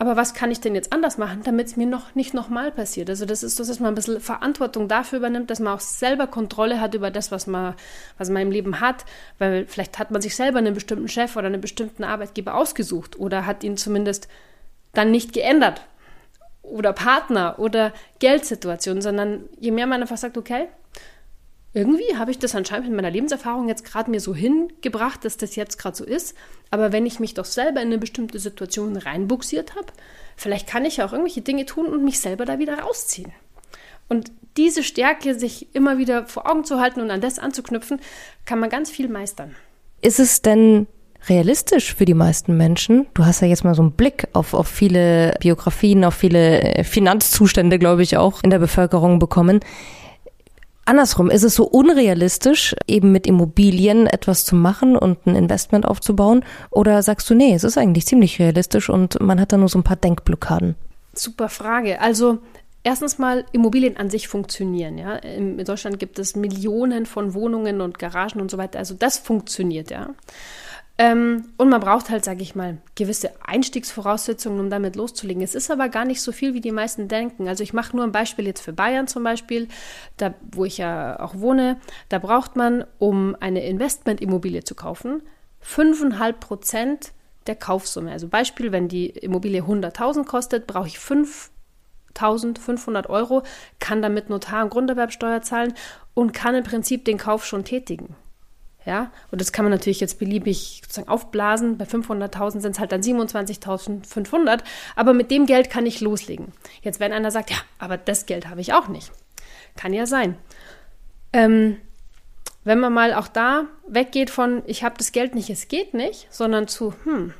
Aber 0.00 0.16
was 0.16 0.32
kann 0.32 0.52
ich 0.52 0.60
denn 0.60 0.76
jetzt 0.76 0.92
anders 0.92 1.18
machen, 1.18 1.42
damit 1.42 1.66
es 1.66 1.76
mir 1.76 1.86
noch 1.86 2.14
nicht 2.14 2.32
nochmal 2.32 2.70
passiert? 2.70 3.10
Also 3.10 3.26
das 3.26 3.42
ist 3.42 3.58
dass 3.58 3.80
man 3.80 3.92
ein 3.92 3.94
bisschen 3.96 4.20
Verantwortung 4.20 4.86
dafür 4.86 5.18
übernimmt, 5.18 5.50
dass 5.50 5.58
man 5.58 5.74
auch 5.74 5.80
selber 5.80 6.28
Kontrolle 6.28 6.80
hat 6.80 6.94
über 6.94 7.10
das, 7.10 7.32
was 7.32 7.48
man, 7.48 7.74
was 8.16 8.30
man 8.30 8.42
im 8.42 8.52
Leben 8.52 8.80
hat, 8.80 9.04
weil 9.38 9.66
vielleicht 9.66 9.98
hat 9.98 10.12
man 10.12 10.22
sich 10.22 10.36
selber 10.36 10.58
einen 10.58 10.74
bestimmten 10.74 11.08
Chef 11.08 11.34
oder 11.34 11.46
einen 11.46 11.60
bestimmten 11.60 12.04
Arbeitgeber 12.04 12.54
ausgesucht 12.54 13.18
oder 13.18 13.44
hat 13.44 13.64
ihn 13.64 13.76
zumindest 13.76 14.28
dann 14.92 15.10
nicht 15.10 15.32
geändert. 15.32 15.82
Oder 16.62 16.92
Partner 16.92 17.58
oder 17.58 17.92
Geldsituation, 18.20 19.00
sondern 19.00 19.48
je 19.58 19.72
mehr 19.72 19.86
man 19.86 20.02
einfach 20.02 20.16
sagt, 20.16 20.38
okay, 20.38 20.68
irgendwie 21.78 22.16
habe 22.16 22.32
ich 22.32 22.38
das 22.38 22.54
anscheinend 22.54 22.88
mit 22.88 22.96
meiner 22.96 23.10
Lebenserfahrung 23.10 23.68
jetzt 23.68 23.84
gerade 23.84 24.10
mir 24.10 24.20
so 24.20 24.34
hingebracht, 24.34 25.24
dass 25.24 25.36
das 25.36 25.54
jetzt 25.54 25.78
gerade 25.78 25.96
so 25.96 26.04
ist. 26.04 26.34
Aber 26.70 26.92
wenn 26.92 27.06
ich 27.06 27.20
mich 27.20 27.34
doch 27.34 27.44
selber 27.44 27.80
in 27.80 27.86
eine 27.86 27.98
bestimmte 27.98 28.40
Situation 28.40 28.96
reinbuxiert 28.96 29.76
habe, 29.76 29.86
vielleicht 30.36 30.66
kann 30.66 30.84
ich 30.84 30.96
ja 30.96 31.06
auch 31.06 31.12
irgendwelche 31.12 31.40
Dinge 31.40 31.66
tun 31.66 31.86
und 31.86 32.04
mich 32.04 32.18
selber 32.18 32.44
da 32.44 32.58
wieder 32.58 32.80
rausziehen. 32.80 33.32
Und 34.08 34.32
diese 34.56 34.82
Stärke, 34.82 35.38
sich 35.38 35.74
immer 35.74 35.98
wieder 35.98 36.26
vor 36.26 36.50
Augen 36.50 36.64
zu 36.64 36.80
halten 36.80 37.00
und 37.00 37.10
an 37.10 37.20
das 37.20 37.38
anzuknüpfen, 37.38 38.00
kann 38.44 38.58
man 38.58 38.70
ganz 38.70 38.90
viel 38.90 39.08
meistern. 39.08 39.54
Ist 40.00 40.18
es 40.18 40.42
denn 40.42 40.88
realistisch 41.28 41.94
für 41.94 42.06
die 42.06 42.14
meisten 42.14 42.56
Menschen? 42.56 43.06
Du 43.14 43.24
hast 43.24 43.40
ja 43.40 43.46
jetzt 43.46 43.64
mal 43.64 43.74
so 43.74 43.82
einen 43.82 43.92
Blick 43.92 44.26
auf, 44.32 44.54
auf 44.54 44.66
viele 44.66 45.34
Biografien, 45.40 46.04
auf 46.04 46.14
viele 46.14 46.60
äh, 46.60 46.84
Finanzzustände, 46.84 47.78
glaube 47.78 48.02
ich, 48.02 48.16
auch 48.16 48.42
in 48.42 48.50
der 48.50 48.58
Bevölkerung 48.58 49.18
bekommen. 49.18 49.60
Andersrum, 50.88 51.30
ist 51.30 51.42
es 51.42 51.54
so 51.54 51.64
unrealistisch, 51.64 52.74
eben 52.86 53.12
mit 53.12 53.26
Immobilien 53.26 54.06
etwas 54.06 54.46
zu 54.46 54.56
machen 54.56 54.96
und 54.96 55.26
ein 55.26 55.36
Investment 55.36 55.86
aufzubauen? 55.86 56.44
Oder 56.70 57.02
sagst 57.02 57.28
du, 57.28 57.34
nee, 57.34 57.54
es 57.54 57.62
ist 57.62 57.76
eigentlich 57.76 58.06
ziemlich 58.06 58.38
realistisch 58.38 58.88
und 58.88 59.20
man 59.20 59.38
hat 59.38 59.52
da 59.52 59.58
nur 59.58 59.68
so 59.68 59.78
ein 59.78 59.84
paar 59.84 59.96
Denkblockaden? 59.96 60.76
Super 61.12 61.48
Frage. 61.48 62.00
Also 62.00 62.38
Erstens 62.84 63.18
mal, 63.18 63.44
Immobilien 63.52 63.96
an 63.98 64.08
sich 64.08 64.28
funktionieren. 64.28 64.96
Ja? 64.96 65.16
In 65.16 65.62
Deutschland 65.62 65.98
gibt 65.98 66.18
es 66.18 66.36
Millionen 66.36 67.04
von 67.04 67.34
Wohnungen 67.34 67.82
und 67.82 67.98
Garagen 67.98 68.40
und 68.40 68.50
so 68.50 68.56
weiter. 68.56 68.78
Also 68.78 68.94
das 68.94 69.18
funktioniert, 69.18 69.90
ja. 69.90 70.14
Ähm, 71.00 71.50
und 71.56 71.68
man 71.68 71.80
braucht 71.80 72.10
halt, 72.10 72.24
sage 72.24 72.42
ich 72.42 72.56
mal, 72.56 72.78
gewisse 72.96 73.30
Einstiegsvoraussetzungen, 73.46 74.58
um 74.58 74.68
damit 74.68 74.96
loszulegen. 74.96 75.44
Es 75.44 75.54
ist 75.54 75.70
aber 75.70 75.88
gar 75.88 76.04
nicht 76.04 76.20
so 76.20 76.32
viel, 76.32 76.54
wie 76.54 76.60
die 76.60 76.72
meisten 76.72 77.06
denken. 77.06 77.46
Also 77.46 77.62
ich 77.62 77.72
mache 77.72 77.94
nur 77.94 78.04
ein 78.04 78.10
Beispiel 78.10 78.46
jetzt 78.46 78.62
für 78.62 78.72
Bayern 78.72 79.06
zum 79.06 79.22
Beispiel, 79.22 79.68
da 80.16 80.34
wo 80.50 80.64
ich 80.64 80.78
ja 80.78 81.20
auch 81.20 81.36
wohne. 81.36 81.76
Da 82.08 82.18
braucht 82.18 82.56
man, 82.56 82.84
um 82.98 83.36
eine 83.38 83.64
Investmentimmobilie 83.64 84.64
zu 84.64 84.74
kaufen, 84.74 85.22
5,5 85.64 86.32
Prozent 86.32 87.12
der 87.46 87.54
Kaufsumme. 87.54 88.10
Also 88.10 88.26
Beispiel, 88.26 88.72
wenn 88.72 88.88
die 88.88 89.06
Immobilie 89.06 89.62
100.000 89.62 90.24
kostet, 90.24 90.66
brauche 90.66 90.88
ich 90.88 90.98
5.500 90.98 93.08
Euro, 93.08 93.44
kann 93.78 94.02
damit 94.02 94.30
Notar 94.30 94.64
und 94.64 94.70
Grunderwerbsteuer 94.70 95.42
zahlen 95.42 95.74
und 96.14 96.32
kann 96.32 96.56
im 96.56 96.64
Prinzip 96.64 97.04
den 97.04 97.18
Kauf 97.18 97.46
schon 97.46 97.64
tätigen. 97.64 98.16
Ja, 98.88 99.12
und 99.30 99.38
das 99.42 99.52
kann 99.52 99.66
man 99.66 99.72
natürlich 99.72 100.00
jetzt 100.00 100.18
beliebig 100.18 100.80
sozusagen 100.82 101.10
aufblasen. 101.10 101.76
Bei 101.76 101.84
500.000 101.84 102.60
sind 102.60 102.72
es 102.72 102.78
halt 102.78 102.90
dann 102.90 103.02
27.500. 103.02 104.60
Aber 104.96 105.12
mit 105.12 105.30
dem 105.30 105.44
Geld 105.44 105.68
kann 105.68 105.84
ich 105.84 106.00
loslegen. 106.00 106.54
Jetzt, 106.80 106.98
wenn 106.98 107.12
einer 107.12 107.30
sagt, 107.30 107.50
ja, 107.50 107.58
aber 107.78 107.98
das 107.98 108.24
Geld 108.24 108.48
habe 108.48 108.62
ich 108.62 108.72
auch 108.72 108.88
nicht. 108.88 109.12
Kann 109.76 109.92
ja 109.92 110.06
sein. 110.06 110.38
Ähm, 111.34 111.76
wenn 112.64 112.80
man 112.80 112.94
mal 112.94 113.12
auch 113.12 113.28
da 113.28 113.66
weggeht 113.86 114.30
von, 114.30 114.62
ich 114.64 114.82
habe 114.84 114.94
das 114.96 115.12
Geld 115.12 115.34
nicht, 115.34 115.50
es 115.50 115.68
geht 115.68 115.92
nicht, 115.92 116.26
sondern 116.30 116.66
zu, 116.66 116.94
hm, 117.04 117.34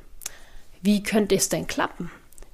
wie 0.83 1.03
könnte 1.03 1.35
es 1.35 1.49
denn 1.49 1.67
klappen? 1.67 2.11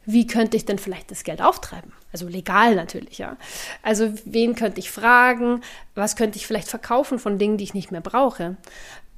Wie 0.06 0.28
könnte 0.28 0.56
ich 0.56 0.66
denn 0.66 0.78
vielleicht 0.78 1.10
das 1.10 1.24
Geld 1.24 1.42
auftreiben? 1.42 1.92
Also 2.14 2.28
legal 2.28 2.76
natürlich, 2.76 3.18
ja. 3.18 3.36
Also 3.82 4.14
wen 4.24 4.54
könnte 4.54 4.78
ich 4.78 4.92
fragen? 4.92 5.62
Was 5.96 6.14
könnte 6.14 6.38
ich 6.38 6.46
vielleicht 6.46 6.68
verkaufen 6.68 7.18
von 7.18 7.38
Dingen, 7.38 7.56
die 7.56 7.64
ich 7.64 7.74
nicht 7.74 7.90
mehr 7.90 8.00
brauche? 8.00 8.56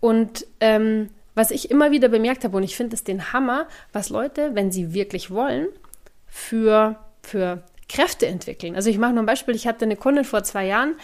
Und 0.01 0.47
ähm, 0.61 1.11
was 1.35 1.51
ich 1.51 1.71
immer 1.71 1.91
wieder 1.91 2.09
bemerkt 2.09 2.43
habe, 2.43 2.57
und 2.57 2.63
ich 2.63 2.75
finde 2.75 2.97
es 2.97 3.05
den 3.05 3.35
Hammer, 3.35 3.69
was 3.93 4.09
Leute, 4.09 4.55
wenn 4.55 4.73
sie 4.73 4.95
wirklich 4.95 5.31
wollen, 5.31 5.69
für, 6.27 6.97
für 7.23 7.63
Kräfte 7.87 8.29
entwickeln. 8.29 8.77
Also 8.77 8.89
ich 8.89 8.97
mache 8.97 9.13
nur 9.13 9.25
ein 9.25 9.27
Beispiel, 9.27 9.55
ich 9.55 9.67
hatte 9.67 9.85
eine 9.85 9.97
Kundin 9.97 10.25
vor 10.25 10.43
zwei 10.43 10.65
Jahren, 10.65 10.95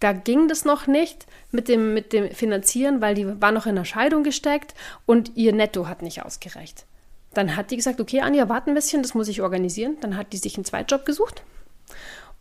da 0.00 0.14
ging 0.14 0.48
das 0.48 0.64
noch 0.64 0.86
nicht 0.86 1.26
mit 1.50 1.68
dem, 1.68 1.92
mit 1.92 2.14
dem 2.14 2.30
Finanzieren, 2.30 3.02
weil 3.02 3.14
die 3.14 3.42
war 3.42 3.52
noch 3.52 3.66
in 3.66 3.76
der 3.76 3.84
Scheidung 3.84 4.22
gesteckt 4.22 4.72
und 5.04 5.36
ihr 5.36 5.52
Netto 5.52 5.86
hat 5.86 6.00
nicht 6.00 6.24
ausgereicht. 6.24 6.86
Dann 7.34 7.56
hat 7.56 7.70
die 7.70 7.76
gesagt, 7.76 8.00
okay, 8.00 8.20
Anja, 8.20 8.48
warte 8.48 8.70
ein 8.70 8.74
bisschen, 8.74 9.02
das 9.02 9.14
muss 9.14 9.28
ich 9.28 9.42
organisieren. 9.42 9.96
Dann 10.00 10.16
hat 10.16 10.32
die 10.32 10.36
sich 10.36 10.56
einen 10.56 10.64
Zweitjob 10.64 11.04
gesucht. 11.04 11.42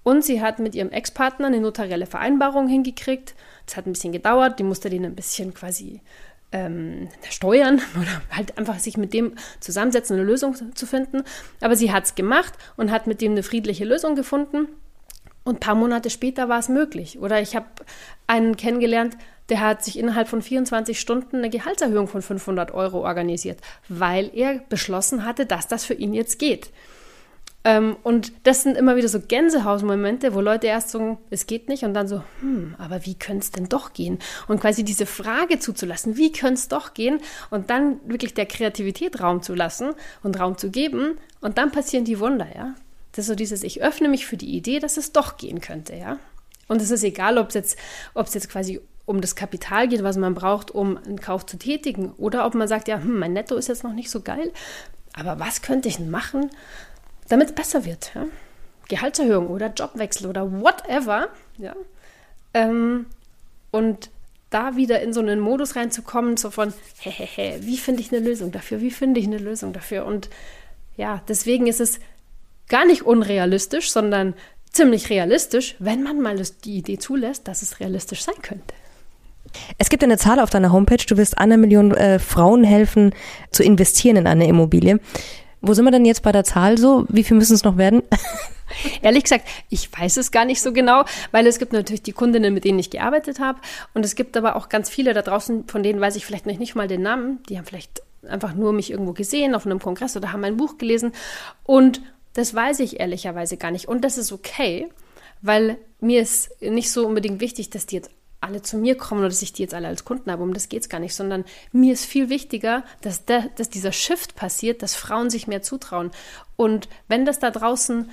Und 0.04 0.24
sie 0.24 0.42
hat 0.42 0.60
mit 0.60 0.76
ihrem 0.76 0.90
Ex-Partner 0.90 1.48
eine 1.48 1.60
notarielle 1.60 2.08
Vereinbarung 2.08 2.68
hingekriegt. 2.68 3.36
Das 3.66 3.78
hat 3.78 3.86
ein 3.86 3.94
bisschen 3.94 4.12
gedauert. 4.12 4.60
Die 4.60 4.64
musste 4.64 4.90
den 4.90 5.06
ein 5.06 5.16
bisschen 5.16 5.54
quasi 5.54 6.02
ähm, 6.52 7.10
steuern 7.30 7.82
oder 8.00 8.22
halt 8.36 8.58
einfach 8.58 8.80
sich 8.80 8.98
mit 8.98 9.14
dem 9.14 9.36
zusammensetzen, 9.60 10.18
eine 10.18 10.26
Lösung 10.26 10.56
zu 10.76 10.86
finden. 10.86 11.24
Aber 11.62 11.76
sie 11.76 11.92
hat 11.92 12.06
es 12.06 12.16
gemacht 12.16 12.54
und 12.78 12.92
hat 12.92 13.08
mit 13.08 13.22
dem 13.22 13.34
eine 13.34 13.44
friedliche 13.44 13.86
Lösung 13.86 14.16
gefunden. 14.16 14.68
Und 15.44 15.56
ein 15.56 15.60
paar 15.60 15.76
Monate 15.76 16.10
später 16.10 16.50
war 16.50 16.60
es 16.60 16.70
möglich. 16.70 17.20
Oder 17.20 17.42
ich 17.42 17.56
habe 17.56 17.68
einen 18.28 18.58
kennengelernt, 18.58 19.18
der 19.50 19.60
hat 19.60 19.84
sich 19.84 20.00
innerhalb 20.00 20.28
von 20.28 20.42
24 20.42 21.00
Stunden 21.00 21.38
eine 21.38 21.50
Gehaltserhöhung 21.50 22.08
von 22.08 22.22
500 22.22 22.72
Euro 22.72 23.06
organisiert, 23.06 23.60
weil 23.90 24.32
er 24.34 24.60
beschlossen 24.70 25.26
hatte, 25.26 25.46
dass 25.46 25.68
das 25.68 25.86
für 25.86 25.94
ihn 25.94 26.14
jetzt 26.14 26.40
geht. 26.40 26.70
Ähm, 27.64 27.96
und 28.02 28.34
das 28.44 28.64
sind 28.64 28.76
immer 28.76 28.96
wieder 28.96 29.08
so 29.08 29.20
Gänsehausmomente, 29.20 30.34
wo 30.34 30.42
Leute 30.42 30.68
erst 30.68 30.90
sagen, 30.90 31.20
es 31.30 31.46
geht 31.46 31.70
nicht 31.70 31.84
und 31.84 31.94
dann 31.94 32.08
so, 32.08 32.24
hm, 32.40 32.76
aber 32.80 33.06
wie 33.06 33.14
könnte 33.14 33.44
es 33.44 33.52
denn 33.52 33.70
doch 33.70 33.94
gehen? 33.94 34.18
Und 34.48 34.62
quasi 34.62 34.84
diese 34.84 35.06
Frage 35.06 35.60
zuzulassen, 35.60 36.18
wie 36.18 36.32
könnte 36.32 36.56
es 36.56 36.68
doch 36.70 36.96
gehen? 36.96 37.20
Und 37.52 37.70
dann 37.70 38.00
wirklich 38.06 38.34
der 38.34 38.48
Kreativität 38.48 39.22
Raum 39.22 39.44
zu 39.44 39.54
lassen 39.54 39.92
und 40.24 40.40
Raum 40.40 40.58
zu 40.58 40.72
geben 40.72 41.20
und 41.40 41.60
dann 41.60 41.72
passieren 41.72 42.06
die 42.06 42.20
Wunder, 42.20 42.48
ja. 42.56 42.74
Das 43.12 43.26
ist 43.26 43.28
so 43.28 43.36
dieses, 43.36 43.64
ich 43.64 43.84
öffne 43.84 44.08
mich 44.08 44.26
für 44.26 44.38
die 44.38 44.56
Idee, 44.56 44.80
dass 44.80 44.98
es 44.98 45.12
doch 45.12 45.38
gehen 45.38 45.62
könnte, 45.62 45.96
ja. 45.96 46.18
Und 46.68 46.82
es 46.82 46.90
ist 46.90 47.04
egal, 47.04 47.38
ob 47.38 47.50
es 47.50 47.56
jetzt, 47.56 47.78
ob 48.14 48.28
es 48.28 48.34
jetzt 48.34 48.50
quasi 48.50 48.80
um 49.12 49.22
das 49.22 49.36
Kapital 49.36 49.88
geht, 49.88 50.04
was 50.04 50.18
man 50.18 50.34
braucht, 50.34 50.72
um 50.72 50.98
einen 50.98 51.20
Kauf 51.20 51.46
zu 51.46 51.58
tätigen. 51.58 52.14
Oder 52.14 52.46
ob 52.46 52.56
man 52.56 52.68
sagt, 52.68 52.88
ja, 52.88 52.98
hm, 52.98 53.20
mein 53.20 53.34
Netto 53.34 53.56
ist 53.56 53.68
jetzt 53.68 53.84
noch 53.84 53.94
nicht 53.94 54.10
so 54.10 54.22
geil, 54.22 54.52
aber 55.14 55.40
was 55.40 55.62
könnte 55.62 55.90
ich 55.90 55.98
denn 55.98 56.10
machen, 56.10 56.50
damit 57.28 57.50
es 57.50 57.56
besser 57.56 57.86
wird? 57.86 58.12
Ja? 58.16 58.26
Gehaltserhöhung 58.88 59.48
oder 59.48 59.68
Jobwechsel 59.68 60.28
oder 60.28 60.52
whatever. 60.52 61.28
Ja? 61.58 61.76
Ähm, 62.54 63.06
und 63.72 64.10
da 64.50 64.76
wieder 64.76 65.02
in 65.02 65.14
so 65.14 65.20
einen 65.22 65.40
Modus 65.40 65.76
reinzukommen, 65.76 66.38
so 66.38 66.50
von, 66.50 66.74
hehehe, 67.00 67.64
wie 67.64 67.78
finde 67.78 68.02
ich 68.02 68.12
eine 68.12 68.26
Lösung 68.26 68.52
dafür? 68.52 68.82
Wie 68.82 68.92
finde 68.92 69.20
ich 69.20 69.28
eine 69.28 69.38
Lösung 69.38 69.74
dafür? 69.74 70.06
Und 70.06 70.30
ja, 70.98 71.22
deswegen 71.28 71.68
ist 71.68 71.80
es 71.80 72.00
gar 72.68 72.86
nicht 72.86 73.04
unrealistisch, 73.04 73.92
sondern 73.92 74.34
ziemlich 74.72 75.10
realistisch, 75.10 75.76
wenn 75.80 76.04
man 76.04 76.22
mal 76.22 76.42
die 76.64 76.78
Idee 76.78 76.98
zulässt, 76.98 77.48
dass 77.48 77.62
es 77.62 77.80
realistisch 77.80 78.24
sein 78.24 78.42
könnte. 78.42 78.74
Es 79.78 79.90
gibt 79.90 80.04
eine 80.04 80.18
Zahl 80.18 80.40
auf 80.40 80.50
deiner 80.50 80.72
Homepage, 80.72 81.04
du 81.08 81.18
wirst 81.18 81.38
einer 81.38 81.58
Million 81.58 81.94
äh, 81.94 82.20
Frauen 82.20 82.64
helfen, 82.64 83.14
zu 83.52 83.64
investieren 83.64 84.18
in 84.18 84.28
eine 84.28 84.48
Immobilie. 84.48 85.00
Wo 85.62 85.74
sind 85.74 85.86
wir 85.86 85.92
denn 85.92 86.06
jetzt 86.06 86.24
bei 86.24 86.32
der 86.32 86.44
Zahl 86.44 86.78
so? 86.78 87.06
Wie 87.08 87.24
viel 87.24 87.38
müssen 87.38 87.54
es 87.54 87.64
noch 87.64 87.78
werden? 87.78 88.02
Ehrlich 89.02 89.24
gesagt, 89.24 89.46
ich 89.70 89.90
weiß 89.96 90.18
es 90.18 90.32
gar 90.32 90.46
nicht 90.46 90.62
so 90.62 90.74
genau, 90.74 91.04
weil 91.32 91.46
es 91.46 91.60
gibt 91.60 91.74
natürlich 91.74 92.02
die 92.02 92.14
Kundinnen, 92.14 92.54
mit 92.54 92.64
denen 92.64 92.80
ich 92.80 92.90
gearbeitet 92.90 93.40
habe. 93.40 93.60
Und 93.94 94.04
es 94.04 94.16
gibt 94.16 94.36
aber 94.38 94.56
auch 94.56 94.70
ganz 94.70 94.90
viele 94.90 95.14
da 95.14 95.22
draußen, 95.22 95.68
von 95.68 95.84
denen 95.84 96.02
weiß 96.02 96.16
ich 96.16 96.26
vielleicht 96.26 96.48
noch 96.48 96.58
nicht 96.58 96.74
mal 96.74 96.88
den 96.88 97.04
Namen. 97.04 97.44
Die 97.48 97.58
haben 97.58 97.66
vielleicht 97.66 98.02
einfach 98.28 98.56
nur 98.56 98.74
mich 98.74 98.92
irgendwo 98.92 99.14
gesehen 99.14 99.54
auf 99.54 99.66
einem 99.66 99.80
Kongress 99.80 100.18
oder 100.18 100.32
haben 100.32 100.44
ein 100.44 100.58
Buch 100.58 100.78
gelesen. 100.78 101.12
Und 101.64 102.02
das 102.34 102.56
weiß 102.56 102.80
ich 102.80 103.00
ehrlicherweise 103.00 103.58
gar 103.58 103.72
nicht. 103.72 103.88
Und 103.88 104.04
das 104.04 104.18
ist 104.18 104.32
okay, 104.32 104.90
weil 105.42 105.78
mir 106.00 106.22
ist 106.22 106.62
nicht 106.62 106.92
so 106.92 107.06
unbedingt 107.06 107.40
wichtig, 107.40 107.70
dass 107.70 107.86
die 107.86 107.98
jetzt 107.98 108.10
alle 108.42 108.62
zu 108.62 108.78
mir 108.78 108.98
kommen 108.98 109.22
oder 109.22 109.30
dass 109.30 109.42
ich 109.42 109.54
die 109.54 109.62
jetzt 109.62 109.74
alle 109.74 109.88
als 109.88 110.04
Kunden 110.04 110.32
habe. 110.32 110.44
Um 110.44 110.54
das 110.54 110.68
geht 110.68 110.82
es 110.82 110.90
gar 110.90 111.00
nicht, 111.00 111.16
sondern 111.16 111.46
mir 111.72 111.94
ist 111.94 112.06
viel 112.06 112.30
wichtiger, 112.30 112.84
dass, 113.02 113.26
der, 113.26 113.50
dass 113.56 113.70
dieser 113.70 113.92
Shift 113.92 114.36
passiert, 114.36 114.82
dass 114.82 114.96
Frauen 114.96 115.30
sich 115.30 115.48
mehr 115.48 115.62
zutrauen. 115.62 116.12
Und 116.58 116.90
wenn 117.08 117.26
das 117.26 117.40
da 117.40 117.52
draußen 117.52 118.10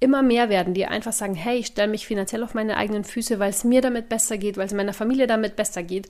immer 0.00 0.22
mehr 0.22 0.48
werden, 0.48 0.74
die 0.74 0.86
einfach 0.86 1.12
sagen, 1.12 1.34
hey, 1.34 1.58
ich 1.58 1.66
stelle 1.66 1.88
mich 1.88 2.06
finanziell 2.06 2.44
auf 2.44 2.54
meine 2.54 2.76
eigenen 2.76 3.04
Füße, 3.04 3.40
weil 3.40 3.50
es 3.50 3.64
mir 3.64 3.80
damit 3.80 4.08
besser 4.08 4.38
geht, 4.38 4.56
weil 4.56 4.66
es 4.66 4.74
meiner 4.74 4.94
Familie 4.94 5.26
damit 5.26 5.56
besser 5.56 5.82
geht, 5.82 6.08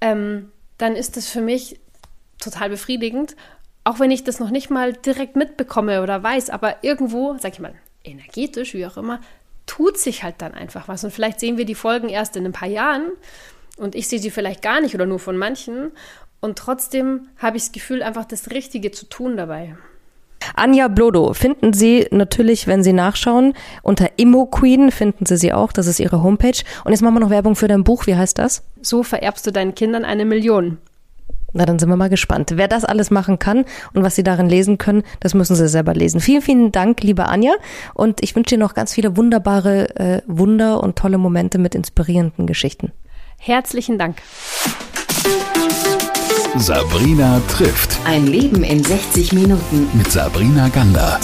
ähm, 0.00 0.50
dann 0.78 0.96
ist 0.96 1.16
das 1.16 1.28
für 1.28 1.42
mich 1.42 1.78
total 2.40 2.70
befriedigend. 2.70 3.36
Auch 3.84 4.00
wenn 4.00 4.10
ich 4.10 4.24
das 4.24 4.40
noch 4.40 4.50
nicht 4.50 4.70
mal 4.70 4.92
direkt 4.94 5.36
mitbekomme 5.36 6.02
oder 6.02 6.22
weiß, 6.22 6.50
aber 6.50 6.82
irgendwo, 6.82 7.36
sag 7.38 7.52
ich 7.52 7.60
mal, 7.60 7.74
energetisch, 8.02 8.74
wie 8.74 8.86
auch 8.86 8.96
immer, 8.96 9.20
tut 9.68 9.98
sich 9.98 10.24
halt 10.24 10.36
dann 10.38 10.54
einfach 10.54 10.88
was. 10.88 11.04
Und 11.04 11.12
vielleicht 11.12 11.38
sehen 11.38 11.56
wir 11.56 11.64
die 11.64 11.76
Folgen 11.76 12.08
erst 12.08 12.34
in 12.36 12.44
ein 12.44 12.52
paar 12.52 12.68
Jahren 12.68 13.12
und 13.76 13.94
ich 13.94 14.08
sehe 14.08 14.18
sie 14.18 14.30
vielleicht 14.30 14.62
gar 14.62 14.80
nicht 14.80 14.96
oder 14.96 15.06
nur 15.06 15.20
von 15.20 15.36
manchen. 15.36 15.92
Und 16.40 16.58
trotzdem 16.58 17.28
habe 17.36 17.56
ich 17.56 17.64
das 17.64 17.72
Gefühl, 17.72 18.02
einfach 18.02 18.24
das 18.24 18.50
Richtige 18.50 18.90
zu 18.90 19.06
tun 19.06 19.36
dabei. 19.36 19.76
Anja 20.54 20.88
Blodo 20.88 21.34
finden 21.34 21.72
Sie 21.72 22.06
natürlich, 22.10 22.66
wenn 22.66 22.82
Sie 22.82 22.92
nachschauen. 22.92 23.54
Unter 23.82 24.08
Immo 24.16 24.46
Queen 24.46 24.90
finden 24.90 25.26
Sie 25.26 25.36
sie 25.36 25.52
auch. 25.52 25.72
Das 25.72 25.86
ist 25.86 26.00
ihre 26.00 26.22
Homepage. 26.22 26.62
Und 26.84 26.92
jetzt 26.92 27.02
machen 27.02 27.14
wir 27.14 27.20
noch 27.20 27.30
Werbung 27.30 27.56
für 27.56 27.68
dein 27.68 27.84
Buch. 27.84 28.06
Wie 28.06 28.16
heißt 28.16 28.38
das? 28.38 28.62
So 28.80 29.02
vererbst 29.02 29.46
du 29.46 29.50
deinen 29.50 29.74
Kindern 29.74 30.04
eine 30.04 30.24
Million. 30.24 30.78
Na, 31.58 31.66
dann 31.66 31.80
sind 31.80 31.88
wir 31.88 31.96
mal 31.96 32.08
gespannt. 32.08 32.52
Wer 32.54 32.68
das 32.68 32.84
alles 32.84 33.10
machen 33.10 33.40
kann 33.40 33.64
und 33.92 34.04
was 34.04 34.14
Sie 34.14 34.22
darin 34.22 34.48
lesen 34.48 34.78
können, 34.78 35.02
das 35.18 35.34
müssen 35.34 35.56
Sie 35.56 35.66
selber 35.66 35.92
lesen. 35.92 36.20
Vielen, 36.20 36.40
vielen 36.40 36.70
Dank, 36.70 37.02
liebe 37.02 37.26
Anja. 37.26 37.52
Und 37.94 38.22
ich 38.22 38.36
wünsche 38.36 38.54
dir 38.54 38.60
noch 38.60 38.74
ganz 38.74 38.94
viele 38.94 39.16
wunderbare 39.16 39.96
äh, 39.96 40.22
Wunder 40.28 40.80
und 40.80 40.94
tolle 40.94 41.18
Momente 41.18 41.58
mit 41.58 41.74
inspirierenden 41.74 42.46
Geschichten. 42.46 42.92
Herzlichen 43.38 43.98
Dank. 43.98 44.18
Sabrina 46.56 47.40
trifft. 47.48 47.98
Ein 48.04 48.28
Leben 48.28 48.62
in 48.62 48.84
60 48.84 49.32
Minuten. 49.32 49.88
Mit 49.94 50.12
Sabrina 50.12 50.68
Gander. 50.68 51.18